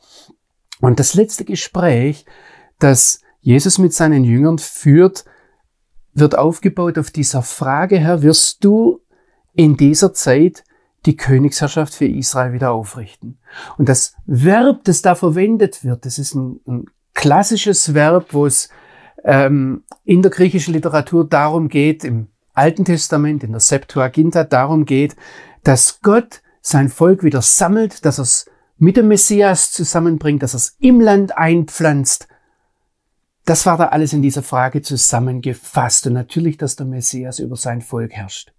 und 0.82 1.00
das 1.00 1.14
letzte 1.14 1.46
Gespräch, 1.46 2.26
das 2.80 3.22
Jesus 3.40 3.78
mit 3.78 3.94
seinen 3.94 4.24
Jüngern 4.24 4.58
führt, 4.58 5.26
wird 6.14 6.38
aufgebaut 6.38 6.98
auf 6.98 7.12
dieser 7.12 7.42
Frage, 7.42 7.98
Herr, 8.00 8.22
wirst 8.22 8.64
du 8.64 9.02
in 9.54 9.78
dieser 9.78 10.14
Zeit 10.14 10.64
die 11.06 11.16
Königsherrschaft 11.16 11.94
für 11.94 12.06
Israel 12.06 12.54
wieder 12.54 12.72
aufrichten? 12.72 13.40
Und 13.78 13.90
das 13.90 14.16
Verb, 14.26 14.84
das 14.84 15.02
da 15.02 15.16
verwendet 15.16 15.84
wird, 15.84 16.06
das 16.06 16.20
ist 16.20 16.36
ein, 16.36 16.60
ein 16.68 16.86
klassisches 17.14 17.94
Verb, 17.94 18.28
wo 18.32 18.46
es 18.46 18.70
ähm, 19.24 19.84
in 20.04 20.22
der 20.22 20.32
griechischen 20.32 20.74
Literatur 20.74 21.28
darum 21.28 21.70
geht, 21.70 22.04
im 22.04 22.28
Alten 22.54 22.86
Testament, 22.86 23.44
in 23.44 23.52
der 23.52 23.62
Septuaginta 23.62 24.44
darum 24.44 24.86
geht, 24.86 25.16
dass 25.64 26.02
Gott 26.02 26.42
sein 26.62 26.90
Volk 26.90 27.24
wieder 27.24 27.42
sammelt, 27.42 28.06
dass 28.06 28.20
er 28.20 28.24
es 28.24 28.46
mit 28.82 28.98
dem 28.98 29.10
Messias 29.10 29.72
zusammenbringt, 29.72 30.42
dass 30.42 30.56
er 30.56 30.58
es 30.58 30.76
im 30.80 31.00
Land 31.00 31.38
einpflanzt. 31.38 32.28
Das 33.46 33.68
war 33.68 33.78
da 33.78 33.90
alles 33.90 34.12
in 34.12 34.24
dieser 34.24 34.42
Frage 34.42 34.82
zusammengefasst 34.82 36.08
und 36.08 36.14
natürlich, 36.14 36.58
dass 36.58 36.78
der 36.78 36.88
Messias 36.88 37.38
über 37.38 37.56
sein 37.56 37.82
Volk 37.82 38.12
herrscht. 38.12 38.54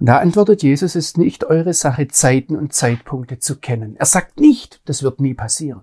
Und 0.00 0.06
da 0.06 0.18
antwortet 0.18 0.64
Jesus, 0.64 0.96
es 0.96 1.06
ist 1.06 1.18
nicht 1.18 1.44
eure 1.44 1.72
Sache, 1.72 2.08
Zeiten 2.08 2.56
und 2.56 2.72
Zeitpunkte 2.72 3.38
zu 3.38 3.60
kennen. 3.60 3.94
Er 3.94 4.06
sagt 4.06 4.40
nicht, 4.40 4.82
das 4.86 5.04
wird 5.04 5.20
nie 5.20 5.34
passieren. 5.34 5.82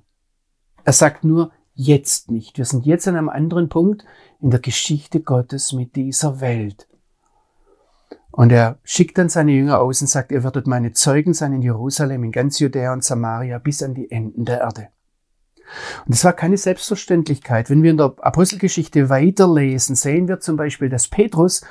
Er 0.84 0.92
sagt 0.92 1.24
nur, 1.24 1.54
jetzt 1.76 2.30
nicht. 2.30 2.58
Wir 2.58 2.66
sind 2.66 2.86
jetzt 2.86 3.08
an 3.08 3.16
einem 3.16 3.30
anderen 3.30 3.70
Punkt 3.70 4.04
in 4.42 4.50
der 4.50 4.60
Geschichte 4.60 5.22
Gottes 5.22 5.72
mit 5.72 5.96
dieser 5.96 6.42
Welt. 6.42 6.90
Und 8.38 8.52
er 8.52 8.78
schickt 8.84 9.18
dann 9.18 9.30
seine 9.30 9.52
Jünger 9.52 9.80
aus 9.80 10.00
und 10.00 10.06
sagt, 10.06 10.32
ihr 10.32 10.44
werdet 10.44 10.68
meine 10.68 10.94
Zeugen 10.94 11.34
sein 11.34 11.54
in 11.54 11.64
Jerusalem, 11.64 12.24
in 12.24 12.32
ganz 12.32 12.60
Judäa 12.60 12.94
und 12.94 13.04
Samaria 13.04 13.58
bis 13.58 13.82
an 13.82 13.96
die 13.96 14.12
Enden 14.12 14.46
der 14.46 14.60
Erde. 14.60 14.90
Und 16.06 16.14
das 16.14 16.24
war 16.24 16.34
keine 16.34 16.58
Selbstverständlichkeit. 16.58 17.72
Wenn 17.72 17.82
wir 17.82 17.90
in 17.90 17.98
der 17.98 18.14
Apostelgeschichte 18.20 19.10
weiterlesen, 19.10 19.96
sehen 19.96 20.28
wir 20.28 20.40
zum 20.40 20.56
Beispiel, 20.56 20.88
dass 20.88 21.08
Petrus, 21.08 21.62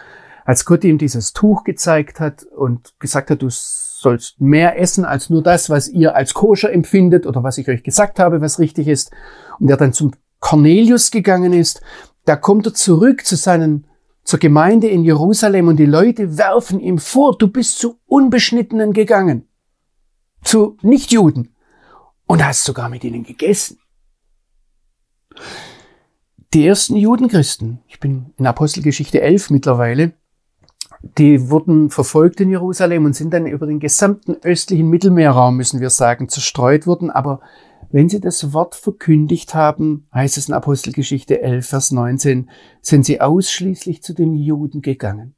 als 0.45 0.65
Gott 0.65 0.83
ihm 0.83 0.99
dieses 0.99 1.33
Tuch 1.33 1.63
gezeigt 1.63 2.19
hat 2.19 2.43
und 2.43 2.99
gesagt 2.99 3.31
hat, 3.31 3.43
du 3.43 3.49
sollst 3.49 4.41
mehr 4.41 4.77
essen 4.77 5.05
als 5.05 5.31
nur 5.31 5.45
das, 5.45 5.71
was 5.71 5.87
ihr 5.87 6.17
als 6.17 6.35
koscher 6.35 6.73
empfindet 6.73 7.27
oder 7.27 7.45
was 7.45 7.59
ich 7.59 7.69
euch 7.69 7.85
gesagt 7.85 8.19
habe, 8.19 8.41
was 8.41 8.59
richtig 8.59 8.89
ist, 8.89 9.13
und 9.61 9.71
er 9.71 9.77
dann 9.77 9.93
zum 9.93 10.15
Cornelius 10.41 11.13
gegangen 11.13 11.53
ist, 11.53 11.81
da 12.25 12.35
kommt 12.35 12.67
er 12.67 12.75
zurück 12.75 13.25
zu 13.25 13.37
seinen, 13.37 13.87
zur 14.27 14.41
Gemeinde 14.41 14.89
in 14.89 15.05
Jerusalem 15.05 15.69
und 15.69 15.77
die 15.77 15.87
Leute 15.87 16.37
werfen 16.37 16.81
ihm 16.81 16.99
vor, 16.99 17.39
du 17.39 17.47
bist 17.47 17.79
zu 17.79 18.01
Unbeschnittenen 18.07 18.93
gegangen, 18.93 19.49
zu 20.43 20.77
Nichtjuden 20.83 21.55
und 22.27 22.45
hast 22.45 22.65
sogar 22.65 22.89
mit 22.89 23.05
ihnen 23.05 23.23
gegessen. 23.23 23.79
Die 26.53 26.67
ersten 26.67 26.97
Judenchristen, 26.97 27.79
ich 27.87 28.01
bin 28.01 28.35
in 28.37 28.49
Apostelgeschichte 28.49 29.21
11 29.21 29.51
mittlerweile, 29.51 30.13
die 31.19 31.49
wurden 31.49 31.91
verfolgt 31.91 32.41
in 32.41 32.51
Jerusalem 32.51 33.05
und 33.05 33.15
sind 33.15 33.33
dann 33.33 33.47
über 33.47 33.67
den 33.67 33.79
gesamten 33.79 34.35
östlichen 34.43 34.89
Mittelmeerraum, 34.89 35.57
müssen 35.57 35.81
wir 35.81 35.91
sagen, 35.91 36.29
zerstreut 36.29 36.87
worden, 36.87 37.11
aber 37.11 37.41
wenn 37.91 38.09
sie 38.09 38.21
das 38.21 38.53
Wort 38.53 38.75
verkündigt 38.75 39.55
haben, 39.55 40.09
heißt 40.13 40.39
es 40.39 40.49
in 40.49 40.55
Apostelgeschichte 40.55 41.41
11, 41.41 41.67
Vers 41.67 41.91
19, 41.93 42.51
sind 42.81 43.07
sie 43.07 43.21
ausschließlich 43.21 44.03
zu 44.03 44.15
den 44.15 44.35
Juden 44.35 44.83
gegangen. 44.83 45.35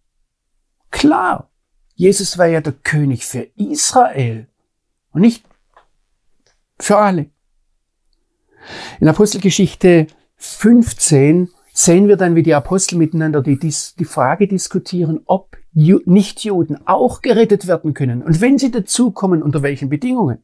Klar, 0.90 1.50
Jesus 1.95 2.38
war 2.38 2.47
ja 2.47 2.61
der 2.61 2.73
König 2.73 3.26
für 3.26 3.49
Israel 3.57 4.49
und 5.12 5.21
nicht 5.21 5.45
für 6.78 6.97
alle. 6.97 7.31
In 9.00 9.09
Apostelgeschichte 9.09 10.07
15 10.37 11.49
sehen 11.73 12.09
wir 12.09 12.17
dann, 12.17 12.35
wie 12.35 12.43
die 12.43 12.55
Apostel 12.55 12.97
miteinander 12.97 13.43
die, 13.43 13.59
die 13.59 14.05
Frage 14.05 14.49
diskutieren, 14.49 15.21
ob 15.26 15.57
Nichtjuden 15.73 16.87
auch 16.87 17.23
gerettet 17.23 17.67
werden 17.67 17.95
können 17.95 18.23
und 18.23 18.40
wenn 18.40 18.59
sie 18.59 18.71
dazukommen, 18.71 19.43
unter 19.43 19.62
welchen 19.62 19.88
Bedingungen. 19.88 20.43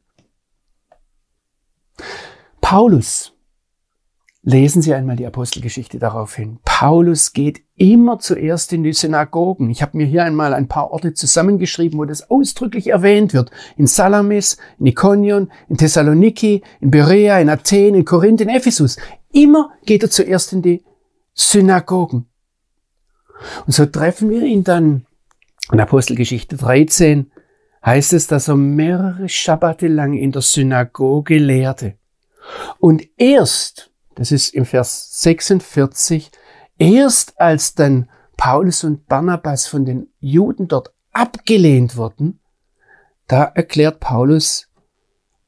Paulus. 2.61 3.31
Lesen 4.47 4.83
Sie 4.83 4.93
einmal 4.93 5.15
die 5.15 5.25
Apostelgeschichte 5.25 5.97
darauf 5.97 6.35
hin. 6.35 6.59
Paulus 6.63 7.33
geht 7.33 7.61
immer 7.75 8.19
zuerst 8.19 8.73
in 8.73 8.83
die 8.83 8.93
Synagogen. 8.93 9.71
Ich 9.71 9.81
habe 9.81 9.97
mir 9.97 10.05
hier 10.05 10.23
einmal 10.23 10.53
ein 10.53 10.67
paar 10.67 10.91
Orte 10.91 11.15
zusammengeschrieben, 11.15 11.97
wo 11.97 12.05
das 12.05 12.29
ausdrücklich 12.29 12.87
erwähnt 12.87 13.33
wird. 13.33 13.49
In 13.75 13.87
Salamis, 13.87 14.57
in 14.77 14.85
Ikonion, 14.85 15.51
in 15.67 15.77
Thessaloniki, 15.77 16.61
in 16.79 16.91
Berea, 16.91 17.39
in 17.39 17.49
Athen, 17.49 17.95
in 17.95 18.05
Korinth, 18.05 18.39
in 18.39 18.49
Ephesus. 18.49 18.97
Immer 19.31 19.71
geht 19.85 20.03
er 20.03 20.11
zuerst 20.11 20.53
in 20.53 20.61
die 20.61 20.83
Synagogen. 21.33 22.27
Und 23.65 23.73
so 23.73 23.87
treffen 23.87 24.29
wir 24.29 24.43
ihn 24.43 24.63
dann 24.63 25.07
in 25.71 25.79
Apostelgeschichte 25.79 26.55
13 26.55 27.31
heißt 27.85 28.13
es, 28.13 28.27
dass 28.27 28.47
er 28.47 28.55
mehrere 28.55 29.29
Schabbate 29.29 29.87
lang 29.87 30.13
in 30.13 30.31
der 30.31 30.41
Synagoge 30.41 31.37
lehrte. 31.37 31.97
Und 32.79 33.07
erst, 33.17 33.91
das 34.15 34.31
ist 34.31 34.53
im 34.53 34.65
Vers 34.65 35.21
46, 35.21 36.31
erst 36.77 37.39
als 37.39 37.75
dann 37.75 38.09
Paulus 38.37 38.83
und 38.83 39.07
Barnabas 39.07 39.67
von 39.67 39.85
den 39.85 40.07
Juden 40.19 40.67
dort 40.67 40.93
abgelehnt 41.11 41.95
wurden, 41.95 42.39
da 43.27 43.43
erklärt 43.43 43.99
Paulus, 43.99 44.67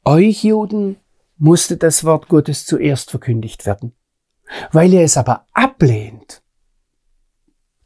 euch 0.05 0.43
Juden 0.43 0.97
musste 1.37 1.77
das 1.77 2.03
Wort 2.03 2.27
Gottes 2.27 2.65
zuerst 2.65 3.11
verkündigt 3.11 3.65
werden. 3.65 3.93
Weil 4.71 4.93
ihr 4.93 5.01
es 5.01 5.17
aber 5.17 5.45
ablehnt, 5.53 6.41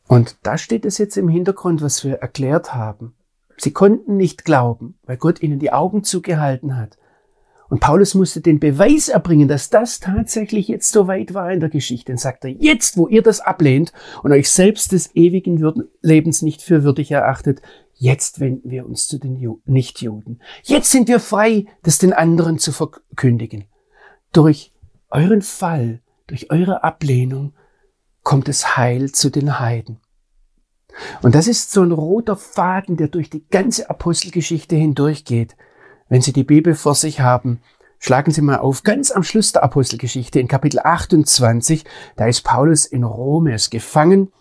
und 0.07 0.39
da 0.43 0.57
steht 0.57 0.83
es 0.83 0.97
jetzt 0.97 1.15
im 1.15 1.29
Hintergrund, 1.29 1.81
was 1.81 2.03
wir 2.03 2.15
erklärt 2.15 2.73
haben. 2.73 3.15
Sie 3.61 3.71
konnten 3.71 4.17
nicht 4.17 4.43
glauben, 4.43 4.95
weil 5.03 5.17
Gott 5.17 5.43
ihnen 5.43 5.59
die 5.59 5.71
Augen 5.71 6.03
zugehalten 6.03 6.77
hat. 6.77 6.97
Und 7.69 7.79
Paulus 7.79 8.15
musste 8.15 8.41
den 8.41 8.59
Beweis 8.59 9.07
erbringen, 9.07 9.47
dass 9.47 9.69
das 9.69 9.99
tatsächlich 9.99 10.67
jetzt 10.67 10.91
so 10.91 11.07
weit 11.07 11.35
war 11.35 11.51
in 11.53 11.59
der 11.59 11.69
Geschichte. 11.69 12.11
Und 12.11 12.17
sagte, 12.17 12.47
jetzt, 12.47 12.97
wo 12.97 13.07
ihr 13.07 13.21
das 13.21 13.39
ablehnt 13.39 13.93
und 14.23 14.31
euch 14.31 14.49
selbst 14.49 14.93
des 14.93 15.15
ewigen 15.15 15.85
Lebens 16.01 16.41
nicht 16.41 16.63
für 16.63 16.83
würdig 16.83 17.11
erachtet, 17.11 17.61
jetzt 17.93 18.39
wenden 18.39 18.71
wir 18.71 18.83
uns 18.83 19.07
zu 19.07 19.19
den 19.19 19.39
Nichtjuden. 19.65 20.41
Jetzt 20.63 20.89
sind 20.89 21.07
wir 21.07 21.19
frei, 21.19 21.65
das 21.83 21.99
den 21.99 22.13
anderen 22.13 22.57
zu 22.57 22.71
verkündigen. 22.71 23.65
Durch 24.33 24.73
euren 25.11 25.43
Fall, 25.43 26.01
durch 26.25 26.49
eure 26.49 26.83
Ablehnung 26.83 27.53
kommt 28.23 28.49
es 28.49 28.75
Heil 28.75 29.11
zu 29.11 29.29
den 29.29 29.59
Heiden. 29.59 30.00
Und 31.21 31.35
das 31.35 31.47
ist 31.47 31.71
so 31.71 31.81
ein 31.81 31.91
roter 31.91 32.35
Faden, 32.35 32.97
der 32.97 33.07
durch 33.07 33.29
die 33.29 33.47
ganze 33.47 33.89
Apostelgeschichte 33.89 34.75
hindurchgeht. 34.75 35.55
Wenn 36.09 36.21
Sie 36.21 36.33
die 36.33 36.43
Bibel 36.43 36.75
vor 36.75 36.95
sich 36.95 37.21
haben, 37.21 37.61
schlagen 37.99 38.31
Sie 38.31 38.41
mal 38.41 38.57
auf, 38.57 38.83
ganz 38.83 39.11
am 39.11 39.23
Schluss 39.23 39.53
der 39.53 39.63
Apostelgeschichte 39.63 40.39
in 40.39 40.47
Kapitel 40.47 40.79
28, 40.79 41.85
da 42.17 42.27
ist 42.27 42.41
Paulus 42.41 42.85
in 42.85 43.03
Rom, 43.03 43.47
er 43.47 43.55
ist 43.55 43.69
gefangen 43.69 44.31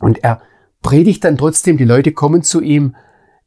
und 0.00 0.22
er 0.22 0.42
predigt 0.82 1.24
dann 1.24 1.36
trotzdem, 1.36 1.78
die 1.78 1.84
Leute 1.84 2.12
kommen 2.12 2.42
zu 2.42 2.60
ihm, 2.60 2.94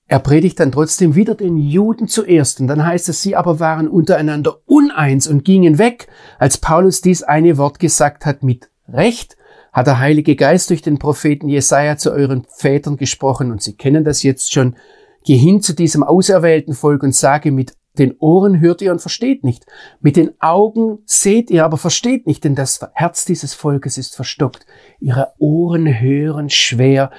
er 0.08 0.20
predigt 0.20 0.60
dann 0.60 0.72
trotzdem 0.72 1.16
wieder 1.16 1.36
den 1.36 1.58
Juden 1.58 2.08
zuerst. 2.08 2.60
Und 2.60 2.68
dann 2.68 2.86
heißt 2.86 3.10
es, 3.10 3.22
sie 3.22 3.36
aber 3.36 3.60
waren 3.60 3.88
untereinander 3.88 4.58
uneins 4.66 5.28
und 5.28 5.46
gingen 5.46 5.78
weg, 5.78 6.08
als 6.40 6.58
Paulus 6.58 7.02
dies 7.02 7.24
eine 7.24 7.58
Wort 7.58 7.80
gesagt 7.80 8.26
hat 8.26 8.42
mit 8.42 8.70
Recht 8.88 9.37
hat 9.78 9.86
der 9.86 10.00
Heilige 10.00 10.36
Geist 10.36 10.72
durch 10.72 10.82
den 10.82 10.98
Propheten 10.98 11.50
Jesaja 11.50 11.98
zu 11.98 12.12
euren 12.12 12.48
Vätern 12.50 12.98
gesprochen 12.98 13.52
und 13.52 13.62
sie 13.62 13.78
kennen 13.78 14.04
das 14.04 14.24
jetzt 14.24 14.52
schon. 14.52 14.76
Geh 15.24 15.38
hin 15.38 15.62
zu 15.62 15.74
diesem 15.74 16.02
auserwählten 16.02 16.74
Volk 16.74 17.04
und 17.04 17.14
sage, 17.14 17.52
mit 17.52 17.78
den 18.00 18.16
Ohren 18.18 18.60
hört 18.60 18.82
ihr 18.82 18.92
und 18.92 19.02
versteht 19.02 19.44
nicht. 19.44 19.68
Mit 20.00 20.16
den 20.16 20.32
Augen 20.42 20.98
seht 21.06 21.52
ihr, 21.52 21.64
aber 21.64 21.78
versteht 21.78 22.26
nicht, 22.26 22.44
denn 22.44 22.56
das 22.56 22.80
Herz 22.96 23.26
dieses 23.26 23.54
Volkes 23.54 24.00
ist 24.00 24.16
verstockt. 24.16 24.66
Ihre 25.00 25.34
Ohren 25.38 26.00
hören 26.00 26.50
schwer 26.50 27.12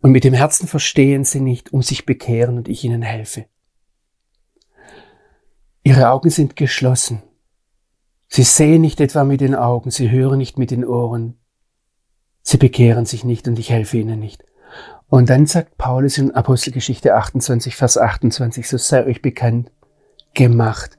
und 0.00 0.12
mit 0.12 0.22
dem 0.22 0.32
Herzen 0.32 0.68
verstehen 0.68 1.24
sie 1.24 1.40
nicht, 1.40 1.72
um 1.72 1.82
sich 1.82 2.06
bekehren 2.06 2.56
und 2.56 2.68
ich 2.68 2.84
ihnen 2.84 3.02
helfe. 3.02 3.46
Ihre 5.82 6.10
Augen 6.10 6.30
sind 6.30 6.54
geschlossen. 6.54 7.20
Sie 8.28 8.44
sehen 8.44 8.80
nicht 8.80 9.00
etwa 9.00 9.24
mit 9.24 9.40
den 9.40 9.56
Augen, 9.56 9.90
sie 9.90 10.08
hören 10.08 10.38
nicht 10.38 10.56
mit 10.56 10.70
den 10.70 10.84
Ohren, 10.84 11.39
Sie 12.42 12.56
bekehren 12.56 13.06
sich 13.06 13.24
nicht 13.24 13.48
und 13.48 13.58
ich 13.58 13.70
helfe 13.70 13.98
ihnen 13.98 14.18
nicht. 14.18 14.44
Und 15.08 15.28
dann 15.28 15.46
sagt 15.46 15.76
Paulus 15.76 16.18
in 16.18 16.30
Apostelgeschichte 16.30 17.14
28, 17.14 17.74
Vers 17.74 17.98
28, 17.98 18.68
so 18.68 18.76
sei 18.76 19.04
euch 19.04 19.22
bekannt 19.22 19.70
gemacht, 20.34 20.96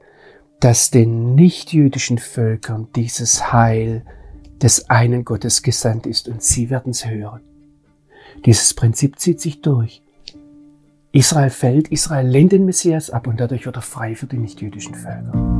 dass 0.59 0.91
den 0.91 1.33
nichtjüdischen 1.33 2.17
Völkern 2.17 2.89
dieses 2.95 3.51
Heil 3.51 4.05
des 4.61 4.89
einen 4.89 5.25
Gottes 5.25 5.63
gesandt 5.63 6.05
ist 6.05 6.27
und 6.27 6.43
sie 6.43 6.69
werden 6.69 6.91
es 6.91 7.05
hören. 7.05 7.41
Dieses 8.45 8.73
Prinzip 8.73 9.17
zieht 9.19 9.41
sich 9.41 9.61
durch. 9.61 10.03
Israel 11.11 11.49
fällt, 11.49 11.89
Israel 11.89 12.27
lehnt 12.27 12.51
den 12.51 12.65
Messias 12.65 13.09
ab 13.09 13.27
und 13.27 13.39
dadurch 13.39 13.65
wird 13.65 13.75
er 13.75 13.81
frei 13.81 14.15
für 14.15 14.27
die 14.27 14.37
nichtjüdischen 14.37 14.95
Völker. 14.95 15.50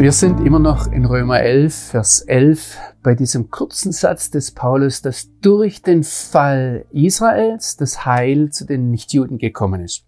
Wir 0.00 0.12
sind 0.12 0.40
immer 0.46 0.58
noch 0.58 0.90
in 0.90 1.04
Römer 1.04 1.40
11, 1.40 1.74
Vers 1.74 2.22
11 2.22 2.78
bei 3.02 3.14
diesem 3.14 3.50
kurzen 3.50 3.92
Satz 3.92 4.30
des 4.30 4.50
Paulus, 4.50 5.02
dass 5.02 5.28
durch 5.42 5.82
den 5.82 6.04
Fall 6.04 6.86
Israels 6.90 7.76
das 7.76 8.06
Heil 8.06 8.48
zu 8.48 8.64
den 8.64 8.90
Nichtjuden 8.90 9.36
gekommen 9.36 9.82
ist. 9.82 10.06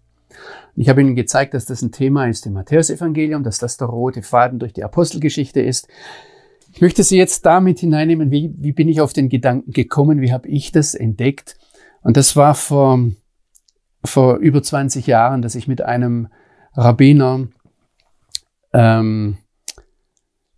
Ich 0.75 0.89
habe 0.89 1.01
Ihnen 1.01 1.13
gezeigt, 1.13 1.53
dass 1.53 1.65
das 1.65 1.83
ein 1.83 1.91
Thema 1.91 2.25
ist 2.25 2.47
im 2.47 2.53
Matthäusevangelium, 2.53 3.43
dass 3.43 3.59
das 3.59 3.77
der 3.77 3.85
rote 3.85 4.23
Faden 4.23 4.57
durch 4.57 4.73
die 4.73 4.83
Apostelgeschichte 4.83 5.61
ist. 5.61 5.87
Ich 6.71 6.81
möchte 6.81 7.03
Sie 7.03 7.19
jetzt 7.19 7.45
damit 7.45 7.77
hineinnehmen, 7.77 8.31
wie, 8.31 8.51
wie 8.57 8.71
bin 8.71 8.89
ich 8.89 8.99
auf 8.99 9.13
den 9.13 9.29
Gedanken 9.29 9.73
gekommen, 9.73 10.21
wie 10.21 10.33
habe 10.33 10.47
ich 10.47 10.71
das 10.71 10.95
entdeckt. 10.95 11.55
Und 12.01 12.17
das 12.17 12.35
war 12.35 12.55
vor, 12.55 12.99
vor 14.03 14.37
über 14.37 14.63
20 14.63 15.05
Jahren, 15.05 15.43
dass 15.43 15.53
ich 15.53 15.67
mit 15.67 15.83
einem 15.83 16.29
Rabbiner 16.73 17.47
ähm, 18.73 19.37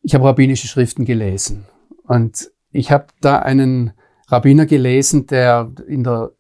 ich 0.06 0.14
habe 0.14 0.26
rabbinische 0.26 0.68
Schriften 0.68 1.04
gelesen 1.04 1.66
und 2.04 2.52
ich 2.72 2.92
habe 2.92 3.08
da 3.22 3.40
einen 3.40 3.94
Rabbiner 4.28 4.68
gelesen, 4.68 5.26
der 5.26 5.72
in 5.88 6.04
der 6.04 6.32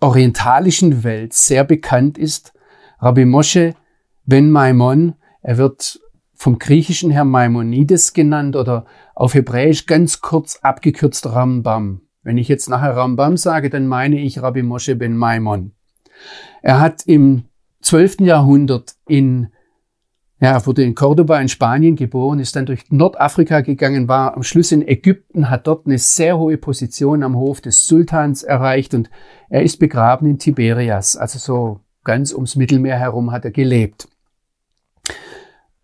orientalischen 0.00 1.04
Welt 1.04 1.34
sehr 1.34 1.62
bekannt 1.62 2.18
ist, 2.18 2.52
Rabbi 2.98 3.26
Moshe 3.26 3.74
ben 4.24 4.50
Maimon. 4.50 5.14
Er 5.40 5.56
wird 5.56 6.00
vom 6.34 6.58
griechischen 6.58 7.12
her 7.12 7.24
Maimonides 7.24 8.12
genannt 8.12 8.56
oder 8.56 8.86
auf 9.14 9.34
Hebräisch 9.34 9.86
ganz 9.86 10.20
kurz 10.20 10.58
abgekürzt 10.62 11.26
Rambam. 11.26 12.00
Wenn 12.24 12.38
ich 12.38 12.48
jetzt 12.48 12.68
nachher 12.68 12.96
Rambam 12.96 13.36
sage, 13.36 13.70
dann 13.70 13.86
meine 13.86 14.18
ich 14.18 14.42
Rabbi 14.42 14.64
Moshe 14.64 14.96
ben 14.96 15.16
Maimon. 15.16 15.76
Er 16.60 16.80
hat 16.80 17.04
im 17.06 17.44
12. 17.82 18.20
Jahrhundert 18.22 18.96
in 19.06 19.52
ja, 20.42 20.54
er 20.54 20.66
wurde 20.66 20.82
in 20.82 20.96
Cordoba 20.96 21.40
in 21.40 21.48
Spanien 21.48 21.94
geboren, 21.94 22.40
ist 22.40 22.56
dann 22.56 22.66
durch 22.66 22.90
Nordafrika 22.90 23.60
gegangen, 23.60 24.08
war 24.08 24.34
am 24.36 24.42
Schluss 24.42 24.72
in 24.72 24.86
Ägypten, 24.86 25.48
hat 25.48 25.68
dort 25.68 25.86
eine 25.86 25.98
sehr 25.98 26.36
hohe 26.36 26.58
Position 26.58 27.22
am 27.22 27.36
Hof 27.36 27.60
des 27.60 27.86
Sultans 27.86 28.42
erreicht 28.42 28.92
und 28.92 29.08
er 29.50 29.62
ist 29.62 29.78
begraben 29.78 30.28
in 30.28 30.40
Tiberias, 30.40 31.16
also 31.16 31.38
so 31.38 31.80
ganz 32.02 32.32
ums 32.32 32.56
Mittelmeer 32.56 32.98
herum 32.98 33.30
hat 33.30 33.44
er 33.44 33.52
gelebt. 33.52 34.08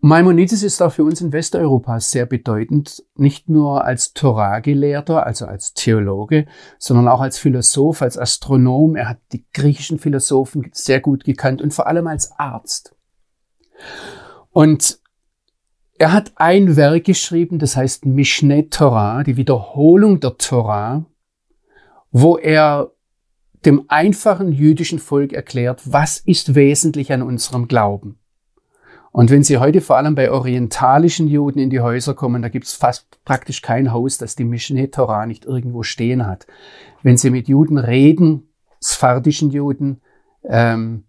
Maimonides 0.01 0.65
ist 0.65 0.83
auch 0.83 0.93
für 0.93 1.05
uns 1.05 1.21
in 1.21 1.33
Westeuropa 1.33 2.01
sehr 2.01 2.27
bedeutend, 2.27 3.05
nicht 3.15 3.49
nur 3.49 3.85
als 3.85 4.13
Torah-Gelehrter, 4.13 5.25
also 5.25 5.47
als 5.47 5.73
Theologe, 5.75 6.47
sondern 6.81 7.07
auch 7.07 7.21
als 7.21 7.39
Philosoph, 7.39 8.03
als 8.03 8.19
Astronom. 8.19 8.97
Er 8.97 9.09
hat 9.09 9.19
die 9.33 9.45
griechischen 9.53 10.01
Philosophen 10.01 10.69
sehr 10.73 10.99
gut 10.99 11.23
gekannt 11.23 11.63
und 11.63 11.73
vor 11.73 11.87
allem 11.87 12.09
als 12.09 12.33
Arzt. 12.39 12.97
Und 14.59 14.99
er 16.01 16.13
hat 16.13 16.33
ein 16.35 16.75
Werk 16.75 17.05
geschrieben, 17.05 17.61
das 17.61 17.77
heißt 17.77 18.07
Mishneh 18.07 18.65
Torah, 18.65 19.23
die 19.23 19.37
Wiederholung 19.37 20.19
der 20.19 20.37
Torah, 20.37 21.05
wo 22.11 22.39
er 22.39 22.91
dem 23.65 23.85
einfachen 23.87 24.51
jüdischen 24.51 24.99
Volk 24.99 25.33
erklärt, 25.33 25.83
was 25.85 26.19
ist 26.19 26.57
wesentlich 26.57 27.13
an 27.13 27.23
unserem 27.23 27.69
Glauben. 27.69 28.19
Und 29.13 29.31
wenn 29.31 29.45
Sie 29.45 29.59
heute 29.59 29.81
vor 29.81 29.97
allem 29.97 30.17
bei 30.17 30.29
orientalischen 30.29 31.29
Juden 31.29 31.61
in 31.61 31.71
die 31.71 31.79
Häuser 31.79 32.15
kommen, 32.15 32.43
da 32.43 32.49
gibt 32.49 32.67
es 32.67 32.73
fast 32.73 33.25
praktisch 33.25 33.63
kein 33.63 33.93
Haus, 33.93 34.19
das 34.19 34.35
die 34.35 34.43
Mishneh 34.43 34.89
Torah 34.89 35.27
nicht 35.27 35.45
irgendwo 35.45 35.85
stehen 35.85 36.27
hat. 36.27 36.49
Wenn 37.05 37.17
Sie 37.17 37.31
mit 37.31 37.47
Juden 37.47 37.79
reden, 37.79 38.49
sphardischen 38.83 39.51
Juden, 39.53 40.01
ähm, 40.43 41.05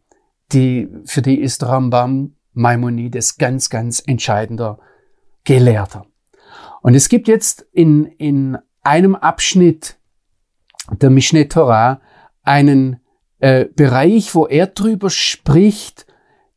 die, 0.52 0.88
für 1.06 1.24
die 1.24 1.40
ist 1.40 1.64
Rambam 1.64 2.36
Maimonides 2.54 3.38
ganz, 3.38 3.70
ganz 3.70 4.02
entscheidender 4.06 4.80
Gelehrter. 5.44 6.06
Und 6.82 6.96
es 6.96 7.10
gibt 7.10 7.28
jetzt 7.28 7.66
in, 7.72 8.06
in 8.06 8.58
einem 8.82 9.16
Abschnitt 9.16 9.98
der 10.92 11.10
Mishneh 11.10 11.46
Torah 11.46 12.02
einen 12.44 13.00
äh, 13.40 13.66
Bereich, 13.66 14.34
wo 14.36 14.48
er 14.48 14.68
drüber 14.68 15.10
spricht, 15.10 16.06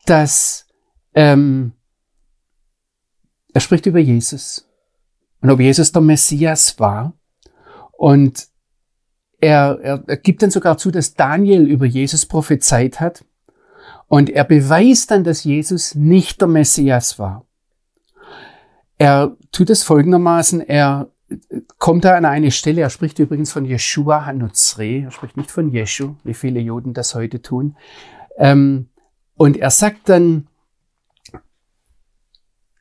dass 0.06 0.66
ähm, 1.14 1.72
er 3.52 3.60
spricht 3.60 3.86
über 3.86 3.98
Jesus 3.98 4.68
und 5.40 5.50
ob 5.50 5.60
Jesus 5.60 5.92
der 5.92 6.02
Messias 6.02 6.78
war. 6.78 7.14
Und 7.92 8.48
er, 9.40 9.78
er, 9.82 10.04
er 10.06 10.16
gibt 10.16 10.42
dann 10.42 10.50
sogar 10.50 10.78
zu, 10.78 10.90
dass 10.90 11.14
Daniel 11.14 11.66
über 11.66 11.84
Jesus 11.84 12.26
prophezeit 12.26 13.00
hat. 13.00 13.24
Und 14.12 14.28
er 14.28 14.44
beweist 14.44 15.10
dann, 15.10 15.24
dass 15.24 15.42
Jesus 15.42 15.94
nicht 15.94 16.42
der 16.42 16.48
Messias 16.48 17.18
war. 17.18 17.46
Er 18.98 19.38
tut 19.52 19.70
es 19.70 19.84
folgendermaßen, 19.84 20.60
er 20.60 21.08
kommt 21.78 22.04
er 22.04 22.16
an 22.16 22.26
eine 22.26 22.50
Stelle, 22.50 22.82
er 22.82 22.90
spricht 22.90 23.18
übrigens 23.20 23.52
von 23.52 23.64
Yeshua 23.64 24.26
Hanutzre, 24.26 25.04
er 25.04 25.10
spricht 25.12 25.38
nicht 25.38 25.50
von 25.50 25.70
Jeschu, 25.70 26.16
wie 26.24 26.34
viele 26.34 26.60
Juden 26.60 26.92
das 26.92 27.14
heute 27.14 27.40
tun. 27.40 27.74
Ähm, 28.36 28.90
und 29.36 29.56
er 29.56 29.70
sagt 29.70 30.10
dann, 30.10 30.46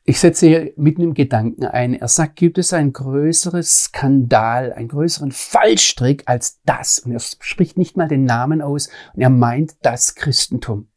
ich 0.04 0.20
setze 0.20 0.48
hier 0.48 0.74
mitten 0.76 1.02
im 1.02 1.14
Gedanken 1.14 1.64
ein. 1.64 1.94
Er 1.94 2.10
sagt, 2.10 2.36
gibt 2.36 2.58
es 2.58 2.74
ein 2.74 2.92
größeres 2.92 3.86
Skandal, 3.86 4.74
einen 4.74 4.90
größeren 4.90 5.32
Fallstrick 5.32 6.24
als 6.26 6.60
das? 6.66 7.00
Und 7.00 7.14
er 7.14 7.22
spricht 7.22 7.78
nicht 7.78 7.96
mal 7.96 8.10
den 8.10 8.26
Namen 8.26 8.62
aus 8.62 8.90
und 9.14 9.22
er 9.22 9.30
meint 9.30 9.76
das 9.82 10.16
Christentum. 10.16 10.91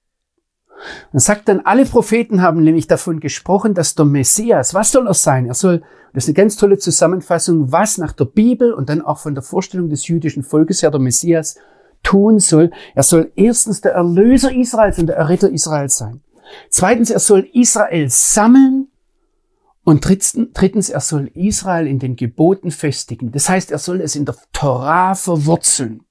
Und 1.13 1.21
sagt 1.21 1.49
dann, 1.49 1.61
alle 1.61 1.87
Propheten 1.87 2.43
haben 2.43 2.63
nämlich 2.63 2.87
davon 2.87 3.21
gesprochen, 3.21 3.75
dass 3.75 3.95
der 3.95 4.05
Messias, 4.05 4.75
was 4.75 4.93
soll 4.93 5.07
er 5.07 5.15
sein? 5.15 5.47
Er 5.47 5.55
soll, 5.55 5.83
das 6.13 6.25
ist 6.25 6.29
eine 6.29 6.35
ganz 6.35 6.57
tolle 6.57 6.79
Zusammenfassung, 6.79 7.73
was 7.73 7.99
nach 7.99 8.13
der 8.13 8.27
Bibel 8.27 8.73
und 8.73 8.89
dann 8.89 9.01
auch 9.01 9.19
von 9.19 9.35
der 9.35 9.43
Vorstellung 9.43 9.89
des 9.89 10.07
jüdischen 10.07 10.43
Volkes 10.43 10.83
her 10.83 10.91
der 10.91 11.01
Messias 11.01 11.57
tun 12.03 12.39
soll. 12.39 12.71
Er 12.95 13.03
soll 13.03 13.33
erstens 13.35 13.81
der 13.81 13.93
Erlöser 13.93 14.55
Israels 14.55 14.99
und 14.99 15.07
der 15.07 15.17
Erretter 15.17 15.51
Israels 15.51 15.97
sein. 15.97 16.21
Zweitens, 16.69 17.11
er 17.11 17.21
soll 17.21 17.49
Israel 17.53 18.09
sammeln 18.11 18.89
und 19.85 20.07
drittens, 20.07 20.89
er 20.89 21.01
soll 21.01 21.31
Israel 21.35 21.87
in 21.87 21.99
den 21.99 22.17
Geboten 22.17 22.71
festigen. 22.71 23.33
Das 23.33 23.49
heißt, 23.49 23.71
er 23.71 23.79
soll 23.79 24.01
es 24.01 24.17
in 24.17 24.25
der 24.25 24.37
Torah 24.53 25.15
verwurzeln. 25.15 26.03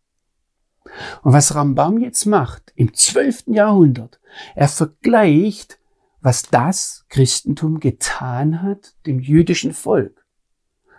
Und 1.21 1.33
was 1.33 1.55
Rambam 1.55 1.97
jetzt 1.97 2.25
macht 2.25 2.73
im 2.75 2.93
zwölften 2.93 3.53
Jahrhundert, 3.53 4.19
er 4.55 4.67
vergleicht, 4.67 5.79
was 6.21 6.43
das 6.43 7.05
Christentum 7.09 7.79
getan 7.79 8.61
hat 8.61 8.95
dem 9.05 9.19
jüdischen 9.19 9.73
Volk. 9.73 10.25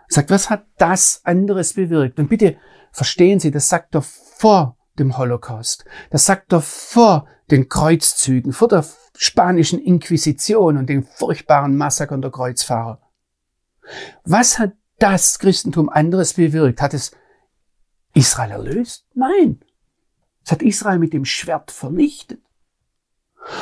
Er 0.08 0.14
sagt, 0.14 0.30
was 0.30 0.50
hat 0.50 0.66
das 0.76 1.22
anderes 1.24 1.74
bewirkt? 1.74 2.18
Und 2.18 2.28
bitte 2.28 2.56
verstehen 2.92 3.40
Sie, 3.40 3.50
das 3.50 3.68
sagt 3.68 3.94
er 3.94 4.02
vor 4.02 4.76
dem 4.98 5.16
Holocaust. 5.16 5.84
Das 6.10 6.26
sagt 6.26 6.52
er 6.52 6.60
vor 6.60 7.26
den 7.50 7.68
Kreuzzügen, 7.68 8.52
vor 8.52 8.68
der 8.68 8.84
spanischen 9.16 9.78
Inquisition 9.78 10.76
und 10.76 10.88
den 10.88 11.04
furchtbaren 11.04 11.76
Massakern 11.76 12.22
der 12.22 12.30
Kreuzfahrer. 12.30 13.00
Was 14.24 14.58
hat 14.58 14.72
das 14.98 15.38
Christentum 15.38 15.88
anderes 15.88 16.34
bewirkt? 16.34 16.80
Hat 16.80 16.94
es 16.94 17.12
Israel 18.14 18.52
erlöst? 18.52 19.06
Nein. 19.14 19.60
Es 20.44 20.52
hat 20.52 20.62
Israel 20.62 20.98
mit 20.98 21.12
dem 21.12 21.24
Schwert 21.24 21.70
vernichtet. 21.70 22.40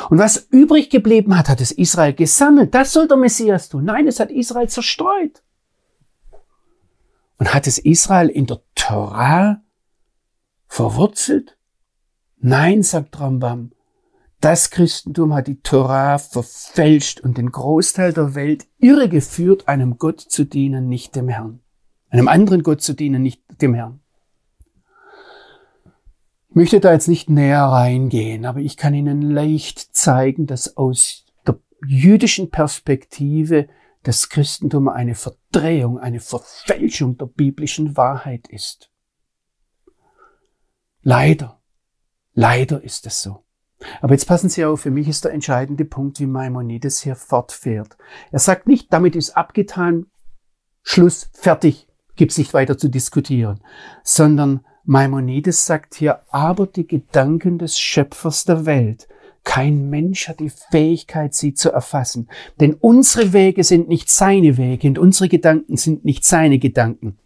Und 0.09 0.17
was 0.17 0.47
übrig 0.49 0.89
geblieben 0.89 1.37
hat, 1.37 1.49
hat 1.49 1.61
es 1.61 1.71
Israel 1.71 2.13
gesammelt. 2.13 2.73
Das 2.73 2.93
soll 2.93 3.07
der 3.07 3.17
Messias 3.17 3.69
tun. 3.69 3.85
Nein, 3.85 4.07
es 4.07 4.19
hat 4.19 4.31
Israel 4.31 4.69
zerstreut. 4.69 5.43
Und 7.37 7.53
hat 7.53 7.67
es 7.67 7.77
Israel 7.77 8.29
in 8.29 8.45
der 8.45 8.61
Torah 8.75 9.61
verwurzelt? 10.67 11.57
Nein, 12.37 12.83
sagt 12.83 13.19
Rambam. 13.19 13.71
Das 14.39 14.69
Christentum 14.69 15.33
hat 15.33 15.47
die 15.47 15.61
Torah 15.61 16.17
verfälscht 16.17 17.21
und 17.21 17.37
den 17.37 17.51
Großteil 17.51 18.11
der 18.11 18.35
Welt 18.35 18.67
irregeführt, 18.77 19.69
einem 19.69 19.97
Gott 19.97 20.19
zu 20.19 20.43
dienen, 20.43 20.89
nicht 20.89 21.15
dem 21.15 21.29
Herrn. 21.29 21.61
Einem 22.09 22.27
anderen 22.27 22.61
Gott 22.61 22.81
zu 22.81 22.93
dienen, 22.93 23.21
nicht 23.21 23.41
dem 23.61 23.73
Herrn. 23.73 24.02
Möchte 26.55 26.79
da 26.79 26.93
jetzt 26.93 27.07
nicht 27.07 27.29
näher 27.29 27.63
reingehen, 27.63 28.45
aber 28.45 28.59
ich 28.59 28.77
kann 28.77 28.93
Ihnen 28.93 29.21
leicht 29.21 29.95
zeigen, 29.95 30.45
dass 30.45 30.77
aus 30.77 31.25
der 31.47 31.59
jüdischen 31.85 32.51
Perspektive 32.51 33.67
das 34.03 34.29
Christentum 34.29 34.87
eine 34.87 35.15
Verdrehung, 35.15 35.97
eine 35.97 36.19
Verfälschung 36.19 37.17
der 37.17 37.25
biblischen 37.25 37.97
Wahrheit 37.97 38.47
ist. 38.49 38.91
Leider, 41.01 41.59
leider 42.33 42.83
ist 42.83 43.07
es 43.07 43.21
so. 43.21 43.45
Aber 44.01 44.13
jetzt 44.13 44.27
passen 44.27 44.49
Sie 44.49 44.63
auf, 44.63 44.81
für 44.81 44.91
mich 44.91 45.07
ist 45.07 45.25
der 45.25 45.33
entscheidende 45.33 45.85
Punkt, 45.85 46.19
wie 46.19 46.27
Maimonides 46.27 47.01
hier 47.01 47.15
fortfährt. 47.15 47.97
Er 48.31 48.39
sagt 48.39 48.67
nicht, 48.67 48.93
damit 48.93 49.15
ist 49.15 49.35
abgetan, 49.35 50.05
Schluss, 50.83 51.29
fertig, 51.33 51.87
gibt's 52.15 52.37
nicht 52.37 52.53
weiter 52.53 52.77
zu 52.77 52.89
diskutieren, 52.89 53.61
sondern 54.03 54.65
Maimonides 54.85 55.65
sagt 55.65 55.95
hier, 55.95 56.21
aber 56.29 56.67
die 56.67 56.85
Gedanken 56.85 57.57
des 57.57 57.79
Schöpfers 57.79 58.43
der 58.43 58.65
Welt. 58.65 59.07
Kein 59.43 59.89
Mensch 59.89 60.27
hat 60.27 60.39
die 60.39 60.51
Fähigkeit, 60.71 61.33
sie 61.33 61.53
zu 61.53 61.71
erfassen. 61.71 62.29
Denn 62.59 62.73
unsere 62.73 63.33
Wege 63.33 63.63
sind 63.63 63.87
nicht 63.87 64.09
seine 64.09 64.57
Wege 64.57 64.87
und 64.87 64.99
unsere 64.99 65.29
Gedanken 65.29 65.77
sind 65.77 66.05
nicht 66.05 66.25
seine 66.25 66.59
Gedanken, 66.59 67.17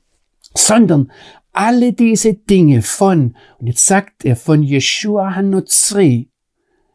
sondern 0.55 1.11
alle 1.51 1.93
diese 1.93 2.33
Dinge 2.33 2.81
von, 2.83 3.35
und 3.59 3.67
jetzt 3.67 3.85
sagt 3.85 4.25
er 4.25 4.35
von 4.35 4.61
Yeshua 4.61 5.35
Hanutzri, 5.35 6.29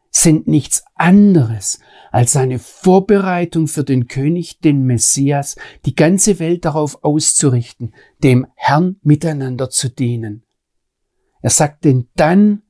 sind 0.09 0.47
nichts 0.47 0.85
anderes 0.95 1.79
als 2.11 2.35
eine 2.35 2.59
Vorbereitung 2.59 3.67
für 3.67 3.83
den 3.83 4.07
König, 4.07 4.59
den 4.59 4.83
Messias, 4.83 5.55
die 5.85 5.95
ganze 5.95 6.39
Welt 6.39 6.65
darauf 6.65 7.03
auszurichten, 7.03 7.93
dem 8.23 8.45
Herrn 8.55 8.97
miteinander 9.01 9.69
zu 9.69 9.89
dienen. 9.89 10.43
Er 11.43 11.49
sagt, 11.49 11.83
denn 11.83 12.07
dann 12.15 12.63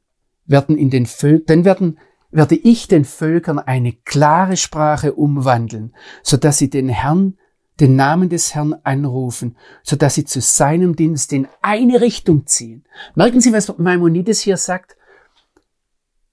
werden 0.45 0.77
in 0.77 0.89
den 0.89 1.05
Völkern, 1.05 1.45
dann 1.45 1.65
werden, 1.65 1.99
werde 2.31 2.55
ich 2.55 2.87
den 2.87 3.05
Völkern 3.05 3.59
eine 3.59 3.93
klare 3.93 4.57
Sprache 4.57 5.13
umwandeln, 5.13 5.95
so 6.23 6.35
dass 6.37 6.57
sie 6.57 6.69
den 6.71 6.89
Herrn, 6.89 7.37
den 7.79 7.95
Namen 7.95 8.29
des 8.29 8.55
Herrn 8.55 8.75
anrufen, 8.83 9.55
so 9.83 9.95
dass 9.95 10.15
sie 10.15 10.25
zu 10.25 10.41
seinem 10.41 10.95
Dienst 10.95 11.31
in 11.33 11.47
eine 11.61 12.01
Richtung 12.01 12.47
ziehen. 12.47 12.83
Merken 13.15 13.41
Sie, 13.41 13.53
was 13.53 13.77
Maimonides 13.77 14.41
hier 14.41 14.57
sagt? 14.57 14.97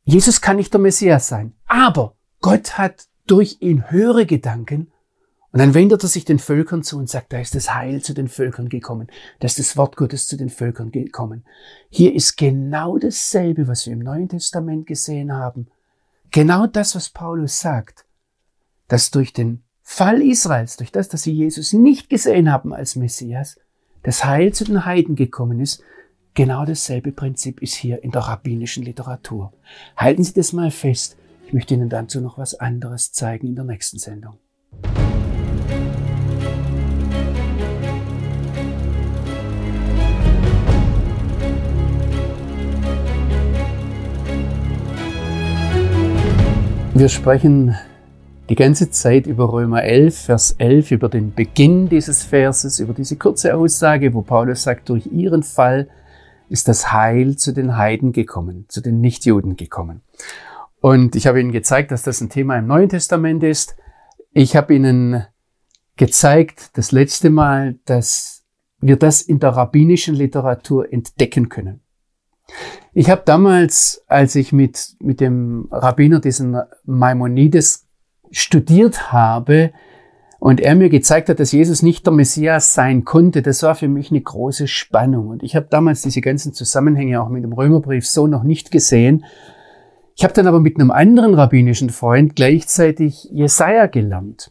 Jesus 0.04 0.40
kann 0.40 0.56
nicht 0.56 0.72
der 0.72 0.80
Messias 0.80 1.28
sein, 1.28 1.52
aber 1.66 2.16
Gott 2.40 2.78
hat 2.78 3.06
durch 3.26 3.58
ihn 3.60 3.90
höhere 3.90 4.24
Gedanken 4.24 4.90
und 5.52 5.58
dann 5.58 5.74
wendet 5.74 6.02
er 6.02 6.08
sich 6.08 6.24
den 6.24 6.38
Völkern 6.38 6.82
zu 6.82 6.96
und 6.96 7.08
sagt, 7.08 7.32
da 7.32 7.40
ist 7.40 7.54
das 7.54 7.74
Heil 7.74 8.02
zu 8.02 8.14
den 8.14 8.28
Völkern 8.28 8.68
gekommen, 8.68 9.08
da 9.40 9.46
ist 9.46 9.58
das 9.58 9.76
Wort 9.76 9.96
Gottes 9.96 10.28
zu 10.28 10.36
den 10.36 10.48
Völkern 10.48 10.92
gekommen. 10.92 11.44
Hier 11.88 12.14
ist 12.14 12.36
genau 12.36 12.98
dasselbe, 12.98 13.66
was 13.66 13.86
wir 13.86 13.94
im 13.94 13.98
Neuen 13.98 14.28
Testament 14.28 14.86
gesehen 14.86 15.32
haben. 15.32 15.66
Genau 16.30 16.66
das, 16.66 16.94
was 16.94 17.08
Paulus 17.08 17.58
sagt, 17.58 18.04
dass 18.86 19.10
durch 19.10 19.32
den 19.32 19.64
Fall 19.82 20.22
Israels, 20.22 20.76
durch 20.76 20.92
das, 20.92 21.08
dass 21.08 21.22
sie 21.22 21.32
Jesus 21.32 21.72
nicht 21.72 22.08
gesehen 22.08 22.52
haben 22.52 22.72
als 22.72 22.94
Messias, 22.94 23.58
das 24.04 24.24
Heil 24.24 24.52
zu 24.52 24.64
den 24.64 24.84
Heiden 24.84 25.16
gekommen 25.16 25.58
ist, 25.58 25.82
genau 26.34 26.64
dasselbe 26.64 27.10
Prinzip 27.10 27.60
ist 27.60 27.74
hier 27.74 28.04
in 28.04 28.12
der 28.12 28.22
rabbinischen 28.22 28.84
Literatur. 28.84 29.52
Halten 29.96 30.22
Sie 30.22 30.32
das 30.32 30.52
mal 30.52 30.70
fest. 30.70 31.16
Ich 31.46 31.52
möchte 31.52 31.74
Ihnen 31.74 31.88
dazu 31.88 32.20
noch 32.20 32.38
was 32.38 32.54
anderes 32.54 33.10
zeigen 33.10 33.48
in 33.48 33.56
der 33.56 33.64
nächsten 33.64 33.98
Sendung. 33.98 34.38
Wir 47.00 47.08
sprechen 47.08 47.74
die 48.50 48.56
ganze 48.56 48.90
Zeit 48.90 49.26
über 49.26 49.50
Römer 49.54 49.84
11, 49.84 50.18
Vers 50.18 50.56
11, 50.58 50.90
über 50.90 51.08
den 51.08 51.32
Beginn 51.32 51.88
dieses 51.88 52.24
Verses, 52.24 52.78
über 52.78 52.92
diese 52.92 53.16
kurze 53.16 53.56
Aussage, 53.56 54.12
wo 54.12 54.20
Paulus 54.20 54.64
sagt, 54.64 54.90
durch 54.90 55.06
ihren 55.06 55.42
Fall 55.42 55.88
ist 56.50 56.68
das 56.68 56.92
Heil 56.92 57.36
zu 57.36 57.52
den 57.52 57.78
Heiden 57.78 58.12
gekommen, 58.12 58.66
zu 58.68 58.82
den 58.82 59.00
Nichtjuden 59.00 59.56
gekommen. 59.56 60.02
Und 60.82 61.16
ich 61.16 61.26
habe 61.26 61.40
Ihnen 61.40 61.52
gezeigt, 61.52 61.90
dass 61.90 62.02
das 62.02 62.20
ein 62.20 62.28
Thema 62.28 62.58
im 62.58 62.66
Neuen 62.66 62.90
Testament 62.90 63.42
ist. 63.44 63.76
Ich 64.34 64.54
habe 64.54 64.74
Ihnen 64.74 65.24
gezeigt, 66.00 66.70
das 66.78 66.92
letzte 66.92 67.28
Mal, 67.28 67.78
dass 67.84 68.42
wir 68.80 68.96
das 68.96 69.20
in 69.20 69.38
der 69.38 69.50
rabbinischen 69.50 70.14
Literatur 70.14 70.90
entdecken 70.90 71.50
können. 71.50 71.82
Ich 72.94 73.10
habe 73.10 73.20
damals, 73.26 74.02
als 74.06 74.34
ich 74.34 74.50
mit, 74.50 74.96
mit 74.98 75.20
dem 75.20 75.68
Rabbiner 75.70 76.18
diesen 76.18 76.56
Maimonides 76.86 77.86
studiert 78.30 79.12
habe 79.12 79.72
und 80.38 80.62
er 80.62 80.74
mir 80.74 80.88
gezeigt 80.88 81.28
hat, 81.28 81.38
dass 81.38 81.52
Jesus 81.52 81.82
nicht 81.82 82.06
der 82.06 82.14
Messias 82.14 82.72
sein 82.72 83.04
konnte, 83.04 83.42
das 83.42 83.62
war 83.62 83.74
für 83.74 83.88
mich 83.88 84.10
eine 84.10 84.22
große 84.22 84.68
Spannung. 84.68 85.28
Und 85.28 85.42
ich 85.42 85.54
habe 85.54 85.66
damals 85.68 86.00
diese 86.00 86.22
ganzen 86.22 86.54
Zusammenhänge 86.54 87.20
auch 87.20 87.28
mit 87.28 87.44
dem 87.44 87.52
Römerbrief 87.52 88.08
so 88.08 88.26
noch 88.26 88.42
nicht 88.42 88.70
gesehen. 88.70 89.26
Ich 90.16 90.24
habe 90.24 90.32
dann 90.32 90.46
aber 90.46 90.60
mit 90.60 90.80
einem 90.80 90.92
anderen 90.92 91.34
rabbinischen 91.34 91.90
Freund 91.90 92.36
gleichzeitig 92.36 93.28
Jesaja 93.30 93.84
gelernt. 93.84 94.50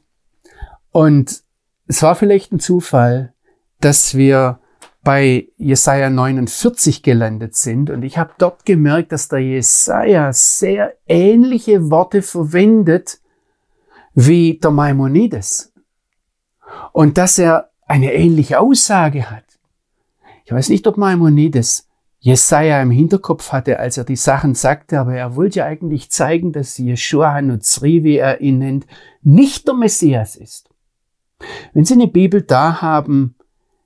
Und 0.91 1.43
es 1.87 2.01
war 2.03 2.15
vielleicht 2.15 2.51
ein 2.51 2.59
Zufall, 2.59 3.33
dass 3.79 4.15
wir 4.15 4.59
bei 5.03 5.47
Jesaja 5.57 6.09
49 6.09 7.03
gelandet 7.03 7.55
sind 7.55 7.89
und 7.89 8.03
ich 8.03 8.17
habe 8.17 8.33
dort 8.37 8.65
gemerkt, 8.65 9.11
dass 9.11 9.29
der 9.29 9.39
Jesaja 9.39 10.33
sehr 10.33 10.93
ähnliche 11.07 11.89
Worte 11.89 12.21
verwendet 12.21 13.19
wie 14.13 14.59
der 14.61 14.71
Maimonides 14.71 15.73
und 16.91 17.17
dass 17.17 17.39
er 17.39 17.69
eine 17.87 18.13
ähnliche 18.13 18.59
Aussage 18.59 19.31
hat. 19.31 19.45
Ich 20.45 20.51
weiß 20.51 20.69
nicht, 20.69 20.85
ob 20.85 20.97
Maimonides 20.97 21.87
Jesaja 22.19 22.81
im 22.81 22.91
Hinterkopf 22.91 23.53
hatte, 23.53 23.79
als 23.79 23.97
er 23.97 24.03
die 24.03 24.17
Sachen 24.17 24.53
sagte, 24.53 24.99
aber 24.99 25.15
er 25.15 25.35
wollte 25.35 25.59
ja 25.59 25.65
eigentlich 25.65 26.11
zeigen, 26.11 26.51
dass 26.51 26.77
Yeshua 26.77 27.33
Hanutzri, 27.33 28.03
wie 28.03 28.17
er 28.17 28.41
ihn 28.41 28.59
nennt, 28.59 28.85
nicht 29.21 29.67
der 29.67 29.75
Messias 29.75 30.35
ist. 30.35 30.68
Wenn 31.73 31.85
Sie 31.85 31.93
eine 31.93 32.07
Bibel 32.07 32.41
da 32.41 32.81
haben, 32.81 33.35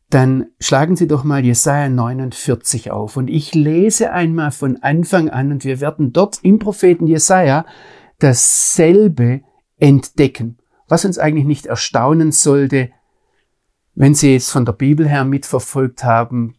dann 0.10 0.48
schlagen 0.60 0.96
Sie 0.96 1.08
doch 1.08 1.24
mal 1.24 1.44
Jesaja 1.44 1.90
49 1.90 2.92
auf 2.92 3.18
und 3.18 3.30
ich 3.30 3.56
lese 3.56 4.12
einmal 4.12 4.52
von 4.52 4.78
Anfang 4.84 5.30
an 5.30 5.52
und 5.52 5.64
wir 5.64 5.82
werden 5.82 6.14
dort 6.14 6.40
im 6.44 6.60
Propheten 6.60 7.08
Jesaja 7.08 7.66
dasselbe 8.20 9.42
entdecken, 9.78 10.60
was 10.88 11.06
uns 11.06 11.18
eigentlich 11.18 11.46
nicht 11.46 11.66
erstaunen 11.66 12.32
sollte, 12.32 12.92
wenn 13.96 14.14
Sie 14.14 14.36
es 14.36 14.52
von 14.52 14.66
der 14.66 14.74
Bibel 14.74 15.08
her 15.08 15.26
mitverfolgt 15.26 16.04
haben, 16.04 16.56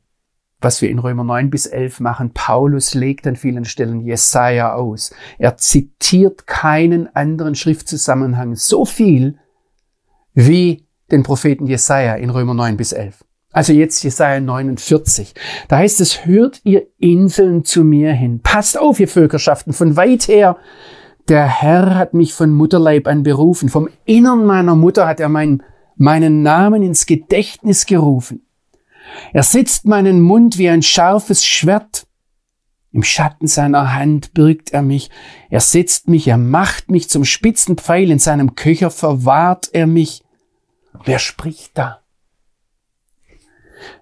was 0.61 0.83
wir 0.83 0.91
in 0.91 0.99
Römer 0.99 1.25
9 1.25 1.51
bis 1.51 1.67
11 1.67 2.01
machen. 2.01 2.33
Paulus 2.33 2.95
legt 2.95 3.27
an 3.27 3.37
vielen 3.37 3.65
Stellen 3.65 4.01
Jesaja 4.01 4.75
aus. 4.75 5.15
Er 5.39 5.57
zitiert 5.59 6.47
keinen 6.47 7.15
anderen 7.15 7.55
Schriftzusammenhang 7.55 8.57
so 8.57 8.85
viel 8.85 9.39
wie 10.33 10.84
den 11.11 11.23
Propheten 11.23 11.67
Jesaja 11.67 12.15
in 12.15 12.31
Römer 12.31 12.55
9 12.55 12.77
bis 12.77 12.93
11. 12.93 13.25
Also 13.55 13.73
jetzt 13.73 14.03
Jesaja 14.03 14.41
49. 14.41 15.33
Da 15.69 15.77
heißt 15.79 16.01
es, 16.01 16.27
hört 16.27 16.61
ihr 16.65 16.89
Inseln 16.99 17.65
zu 17.65 17.85
mir 17.85 18.13
hin. 18.13 18.41
Passt 18.43 18.79
auf, 18.79 18.99
ihr 18.99 19.07
Völkerschaften, 19.07 19.73
von 19.73 19.97
weit 19.97 20.27
her. 20.27 20.57
Der 21.29 21.47
Herr 21.47 21.95
hat 21.95 22.15
mich 22.15 22.35
von 22.35 22.51
Mutterleib 22.51 23.07
an 23.07 23.23
berufen. 23.23 23.69
Vom 23.69 23.89
Innern 24.05 24.45
meiner 24.45 24.75
Mutter 24.75 25.07
hat 25.07 25.21
er 25.21 25.29
mein, 25.29 25.63
meinen 25.97 26.43
Namen 26.43 26.83
ins 26.83 27.07
Gedächtnis 27.07 27.87
gerufen. 27.87 28.45
Er 29.33 29.45
sitzt 29.45 29.87
meinen 29.87 30.21
Mund 30.21 30.59
wie 30.59 30.69
ein 30.69 30.83
scharfes 30.83 31.45
Schwert. 31.45 32.09
Im 32.91 33.05
Schatten 33.05 33.47
seiner 33.47 33.95
Hand 33.95 34.35
birgt 34.35 34.73
er 34.73 34.83
mich. 34.83 35.11
Er 35.49 35.61
setzt 35.61 36.09
mich, 36.09 36.27
er 36.27 36.39
macht 36.39 36.91
mich 36.91 37.09
zum 37.09 37.25
spitzen 37.25 37.77
Pfeil. 37.77 38.11
In 38.11 38.19
seinem 38.19 38.57
Köcher 38.57 38.91
verwahrt 38.91 39.69
er 39.73 39.87
mich. 39.87 40.24
Wer 41.03 41.19
spricht 41.19 41.77
da? 41.77 42.01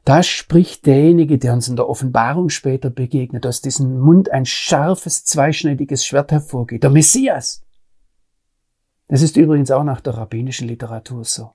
Da 0.05 0.23
spricht 0.23 0.87
derjenige, 0.87 1.39
der 1.39 1.53
uns 1.53 1.69
in 1.69 1.77
der 1.77 1.89
Offenbarung 1.89 2.49
später 2.49 2.91
begegnet, 2.91 3.47
aus 3.47 3.63
diesem 3.63 4.01
Mund 4.01 4.31
ein 4.31 4.45
scharfes, 4.47 5.25
zweischneidiges 5.25 6.05
Schwert 6.05 6.31
hervorgeht. 6.31 6.83
Der 6.83 6.91
Messias. 6.91 7.63
Das 9.09 9.23
ist 9.23 9.37
übrigens 9.37 9.71
auch 9.71 9.85
nach 9.85 10.01
der 10.01 10.15
rabbinischen 10.15 10.69
Literatur 10.69 11.25
so. 11.25 11.53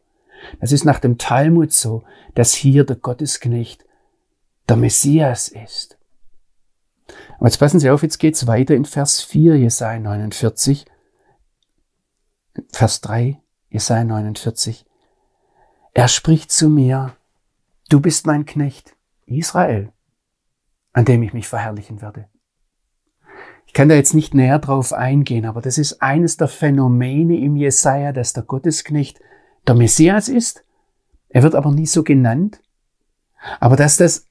Das 0.59 0.71
ist 0.71 0.85
nach 0.85 0.99
dem 0.99 1.17
Talmud 1.17 1.73
so, 1.73 2.03
dass 2.35 2.53
hier 2.53 2.83
der 2.83 2.95
Gottesknecht 2.95 3.85
der 4.69 4.77
Messias 4.77 5.47
ist. 5.47 5.97
Aber 7.37 7.47
jetzt 7.47 7.57
passen 7.57 7.79
Sie 7.79 7.89
auf, 7.89 8.03
jetzt 8.03 8.19
geht's 8.19 8.47
weiter 8.47 8.75
in 8.75 8.85
Vers 8.85 9.21
4, 9.21 9.57
Jesaja 9.57 9.99
49. 9.99 10.85
Vers 12.71 13.01
3, 13.01 13.41
Jesaja 13.69 14.03
49. 14.03 14.86
Er 15.97 16.07
spricht 16.07 16.51
zu 16.51 16.69
mir, 16.69 17.15
du 17.89 17.99
bist 17.99 18.27
mein 18.27 18.45
Knecht, 18.45 18.95
Israel, 19.25 19.91
an 20.93 21.05
dem 21.05 21.23
ich 21.23 21.33
mich 21.33 21.47
verherrlichen 21.47 22.03
werde. 22.03 22.29
Ich 23.65 23.73
kann 23.73 23.89
da 23.89 23.95
jetzt 23.95 24.13
nicht 24.13 24.35
näher 24.35 24.59
drauf 24.59 24.93
eingehen, 24.93 25.43
aber 25.47 25.59
das 25.59 25.79
ist 25.79 25.99
eines 26.03 26.37
der 26.37 26.49
Phänomene 26.49 27.39
im 27.39 27.55
Jesaja, 27.55 28.11
dass 28.11 28.33
der 28.33 28.43
Gottesknecht 28.43 29.19
der 29.65 29.73
Messias 29.73 30.29
ist. 30.29 30.63
Er 31.29 31.41
wird 31.41 31.55
aber 31.55 31.71
nie 31.71 31.87
so 31.87 32.03
genannt. 32.03 32.61
Aber 33.59 33.75
dass 33.75 33.97
das 33.97 34.27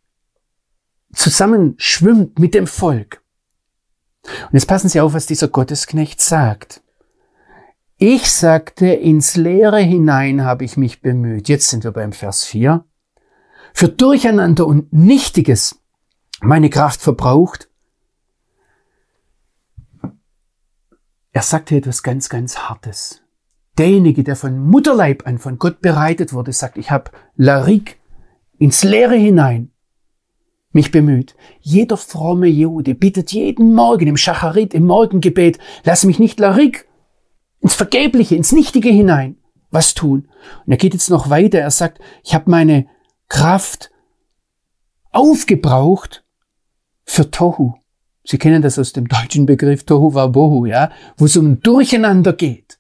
zusammenschwimmt 1.15 2.39
mit 2.39 2.55
dem 2.55 2.69
Volk. 2.69 3.25
Und 4.23 4.53
jetzt 4.53 4.69
passen 4.69 4.89
Sie 4.89 5.01
auf, 5.01 5.15
was 5.15 5.27
dieser 5.27 5.49
Gottesknecht 5.49 6.21
sagt. 6.21 6.81
Ich 7.99 8.31
sagte, 8.31 8.87
ins 8.87 9.37
Leere 9.37 9.81
hinein 9.81 10.45
habe 10.45 10.65
ich 10.65 10.77
mich 10.77 11.01
bemüht. 11.01 11.49
Jetzt 11.49 11.71
sind 11.71 11.85
wir 11.85 11.93
beim 11.93 12.13
Vers 12.13 12.45
4. 12.45 12.85
Für 13.73 13.89
Durcheinander 13.89 14.67
und 14.67 14.93
Nichtiges 14.93 15.81
meine 16.41 16.71
Kraft 16.71 17.01
verbraucht. 17.01 17.71
Er 21.33 21.43
sagte 21.43 21.77
etwas 21.77 22.03
ganz, 22.03 22.29
ganz 22.29 22.59
Hartes 22.59 23.27
derjenige, 23.79 24.25
der 24.25 24.37
von 24.37 24.59
Mutterleib 24.59 25.27
an 25.27 25.39
von 25.39 25.59
Gott 25.59 25.81
bereitet 25.81 26.33
wurde, 26.33 26.53
sagt, 26.53 26.79
ich 26.79 26.91
habe 26.91 27.11
Larik 27.37 27.99
ins 28.59 28.85
Leere 28.85 29.17
hinein 29.17 29.71
mich 30.73 30.91
bemüht. 30.91 31.37
Jeder 31.61 31.97
fromme 31.97 32.49
Jude 32.49 32.95
bittet 32.95 33.33
jeden 33.33 33.75
Morgen 33.75 34.09
im 34.09 34.19
Schacharit, 34.19 34.75
im 34.75 34.85
Morgengebet, 34.85 35.59
lass 35.85 36.05
mich 36.05 36.19
nicht 36.19 36.39
Larik 36.39 36.86
ins 37.61 37.75
Vergebliche, 37.75 38.37
ins 38.37 38.53
Nichtige 38.53 38.91
hinein 38.91 39.37
was 39.71 39.95
tun. 39.95 40.29
Und 40.65 40.73
er 40.73 40.79
geht 40.79 40.95
jetzt 40.95 41.11
noch 41.11 41.31
weiter. 41.31 41.59
Er 41.59 41.71
sagt, 41.71 42.01
ich 42.25 42.35
habe 42.35 42.51
meine 42.51 42.87
Kraft 43.29 43.91
aufgebraucht 45.11 46.25
für 47.05 47.31
Tohu. 47.31 47.75
Sie 48.25 48.39
kennen 48.39 48.63
das 48.63 48.79
aus 48.79 48.93
dem 48.93 49.07
deutschen 49.07 49.47
Begriff 49.47 49.85
Tohu 49.85 50.15
Wabohu, 50.15 50.67
ja, 50.67 50.91
wo 51.17 51.27
es 51.27 51.37
um 51.37 51.61
Durcheinander 51.61 52.33
geht 52.33 52.79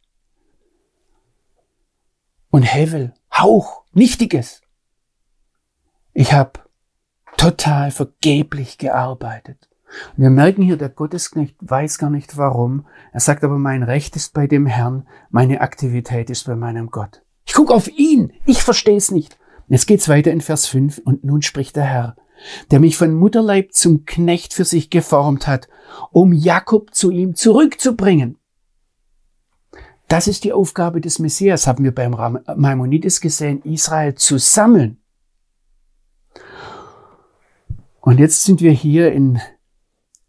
und 2.50 2.62
Hevel, 2.62 3.14
Hauch, 3.32 3.84
Nichtiges. 3.92 4.62
Ich 6.14 6.32
habe 6.32 6.60
total 7.36 7.90
vergeblich 7.90 8.78
gearbeitet. 8.78 9.68
Und 10.16 10.22
wir 10.22 10.30
merken 10.30 10.62
hier, 10.62 10.76
der 10.76 10.88
Gottesknecht 10.88 11.56
weiß 11.60 11.98
gar 11.98 12.10
nicht 12.10 12.36
warum. 12.36 12.86
Er 13.12 13.20
sagt 13.20 13.44
aber, 13.44 13.58
mein 13.58 13.82
Recht 13.82 14.16
ist 14.16 14.34
bei 14.34 14.46
dem 14.46 14.66
Herrn, 14.66 15.06
meine 15.30 15.60
Aktivität 15.60 16.30
ist 16.30 16.46
bei 16.46 16.56
meinem 16.56 16.90
Gott. 16.90 17.22
Ich 17.46 17.54
gucke 17.54 17.72
auf 17.72 17.88
ihn, 17.88 18.32
ich 18.44 18.62
verstehe 18.62 18.96
es 18.96 19.10
nicht. 19.10 19.38
Jetzt 19.68 19.86
geht's 19.86 20.08
weiter 20.08 20.30
in 20.30 20.40
Vers 20.40 20.66
5 20.66 20.98
und 20.98 21.24
nun 21.24 21.42
spricht 21.42 21.76
der 21.76 21.84
Herr, 21.84 22.16
der 22.70 22.80
mich 22.80 22.96
von 22.96 23.14
Mutterleib 23.14 23.72
zum 23.72 24.04
Knecht 24.04 24.54
für 24.54 24.64
sich 24.64 24.90
geformt 24.90 25.46
hat, 25.46 25.68
um 26.10 26.32
Jakob 26.32 26.94
zu 26.94 27.10
ihm 27.10 27.34
zurückzubringen. 27.34 28.38
Das 30.08 30.28
ist 30.28 30.44
die 30.44 30.52
Aufgabe 30.52 31.00
des 31.00 31.18
Messias, 31.18 31.66
haben 31.66 31.82
wir 31.82 31.94
beim 31.94 32.38
Maimonides 32.56 33.20
gesehen, 33.20 33.62
Israel 33.62 34.14
zu 34.14 34.38
sammeln. 34.38 34.98
Und 38.00 38.20
jetzt 38.20 38.44
sind 38.44 38.60
wir 38.60 38.70
hier 38.70 39.10
in 39.12 39.40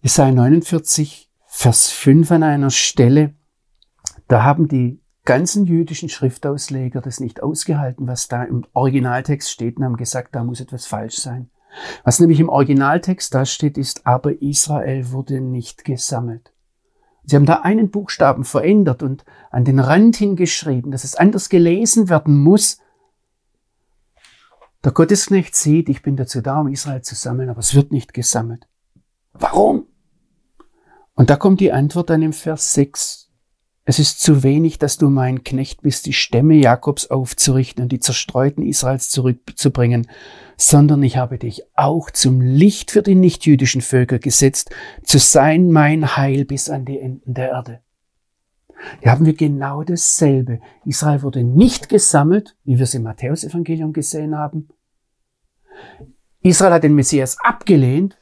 Jesaja 0.02 0.32
49, 0.32 1.32
Vers 1.48 1.90
5 1.90 2.32
an 2.32 2.44
einer 2.44 2.70
Stelle. 2.70 3.34
Da 4.28 4.44
haben 4.44 4.68
die 4.68 5.02
ganzen 5.26 5.66
jüdischen 5.66 6.08
Schriftausleger 6.08 7.02
das 7.02 7.20
nicht 7.20 7.42
ausgehalten, 7.42 8.08
was 8.08 8.28
da 8.28 8.44
im 8.44 8.64
Originaltext 8.74 9.50
steht 9.50 9.78
und 9.78 9.86
haben 9.86 9.98
gesagt, 9.98 10.36
da 10.36 10.44
muss 10.44 10.62
etwas 10.62 10.86
falsch 10.86 11.18
sein. 11.18 11.50
Was 12.04 12.20
nämlich 12.20 12.40
im 12.40 12.50
Originaltext 12.50 13.34
da 13.34 13.44
steht, 13.46 13.76
ist, 13.78 14.06
aber 14.06 14.40
Israel 14.40 15.12
wurde 15.12 15.42
nicht 15.42 15.84
gesammelt. 15.84 16.54
Sie 17.24 17.36
haben 17.36 17.48
da 17.48 17.62
einen 17.62 17.90
Buchstaben 17.90 18.46
verändert 18.46 19.02
und 19.02 19.26
an 19.50 19.66
den 19.66 19.80
Rand 19.80 20.16
hingeschrieben, 20.16 20.92
dass 20.92 21.06
es 21.06 21.16
anders 21.16 21.50
gelesen 21.50 22.08
werden 22.08 22.38
muss. 22.38 22.78
Der 24.84 24.92
Gottesknecht 24.92 25.56
sieht, 25.56 25.90
ich 25.90 26.04
bin 26.04 26.16
dazu 26.16 26.42
da, 26.42 26.62
um 26.62 26.68
Israel 26.68 27.02
zu 27.02 27.16
sammeln, 27.16 27.50
aber 27.50 27.60
es 27.60 27.74
wird 27.74 27.92
nicht 27.92 28.14
gesammelt. 28.14 28.68
Warum? 29.40 29.88
Und 31.14 31.30
da 31.30 31.36
kommt 31.36 31.60
die 31.60 31.72
Antwort 31.72 32.10
dann 32.10 32.22
im 32.22 32.34
Vers 32.34 32.74
6. 32.74 33.32
Es 33.86 34.00
ist 34.00 34.22
zu 34.22 34.44
wenig, 34.44 34.80
dass 34.80 34.98
du 34.98 35.10
mein 35.10 35.44
Knecht 35.44 35.82
bist, 35.82 36.06
die 36.06 36.14
Stämme 36.14 36.56
Jakobs 36.56 37.08
aufzurichten 37.10 37.84
und 37.84 37.92
die 37.92 38.00
Zerstreuten 38.00 38.66
Israels 38.66 39.10
zurückzubringen 39.10 40.08
sondern 40.58 41.04
ich 41.04 41.18
habe 41.18 41.38
dich 41.38 41.62
auch 41.76 42.10
zum 42.10 42.42
Licht 42.42 42.92
für 42.92 43.04
die 43.04 43.16
nichtjüdischen 43.16 43.82
Völker 43.82 44.18
gesetzt, 44.18 44.72
zu 45.04 45.20
sein 45.20 45.72
mein 45.72 46.18
Heil 46.18 46.46
bis 46.46 46.70
an 46.70 46.84
die 46.84 47.00
Enden 47.00 47.36
der 47.36 47.50
Erde. 47.50 47.80
Hier 49.02 49.12
haben 49.12 49.26
wir 49.26 49.36
genau 49.36 49.84
dasselbe. 49.84 50.60
Israel 50.86 51.22
wurde 51.22 51.44
nicht 51.44 51.90
gesammelt, 51.90 52.56
wie 52.64 52.78
wir 52.78 52.84
es 52.84 52.94
im 52.94 53.04
Matthäusevangelium 53.04 53.94
gesehen 53.94 54.36
haben. 54.36 54.68
Israel 56.42 56.74
hat 56.74 56.84
den 56.84 56.96
Messias 56.96 57.38
abgelehnt, 57.40 58.18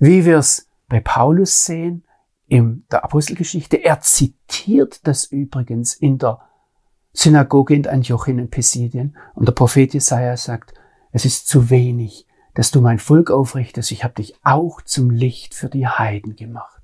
wie 0.00 0.24
wir 0.24 0.38
es 0.38 0.66
bei 0.88 1.00
Paulus 1.00 1.64
sehen 1.64 2.04
in 2.48 2.84
der 2.90 3.04
Apostelgeschichte. 3.04 3.76
Er 3.76 4.00
zitiert 4.00 5.06
das 5.06 5.24
übrigens 5.26 5.94
in 5.94 6.18
der 6.18 6.40
Synagoge 7.12 7.74
in 7.74 7.86
Antiochien 7.86 8.38
in 8.38 8.50
Pisidien. 8.50 9.16
Und 9.34 9.46
der 9.46 9.52
Prophet 9.52 9.94
Jesaja 9.94 10.36
sagt, 10.36 10.74
es 11.12 11.24
ist 11.24 11.46
zu 11.46 11.70
wenig, 11.70 12.26
dass 12.54 12.70
du 12.70 12.80
mein 12.80 12.98
Volk 12.98 13.30
aufrichtest. 13.30 13.92
Ich 13.92 14.02
habe 14.02 14.14
dich 14.14 14.34
auch 14.42 14.80
zum 14.82 15.10
Licht 15.10 15.54
für 15.54 15.68
die 15.68 15.86
Heiden 15.86 16.34
gemacht. 16.34 16.79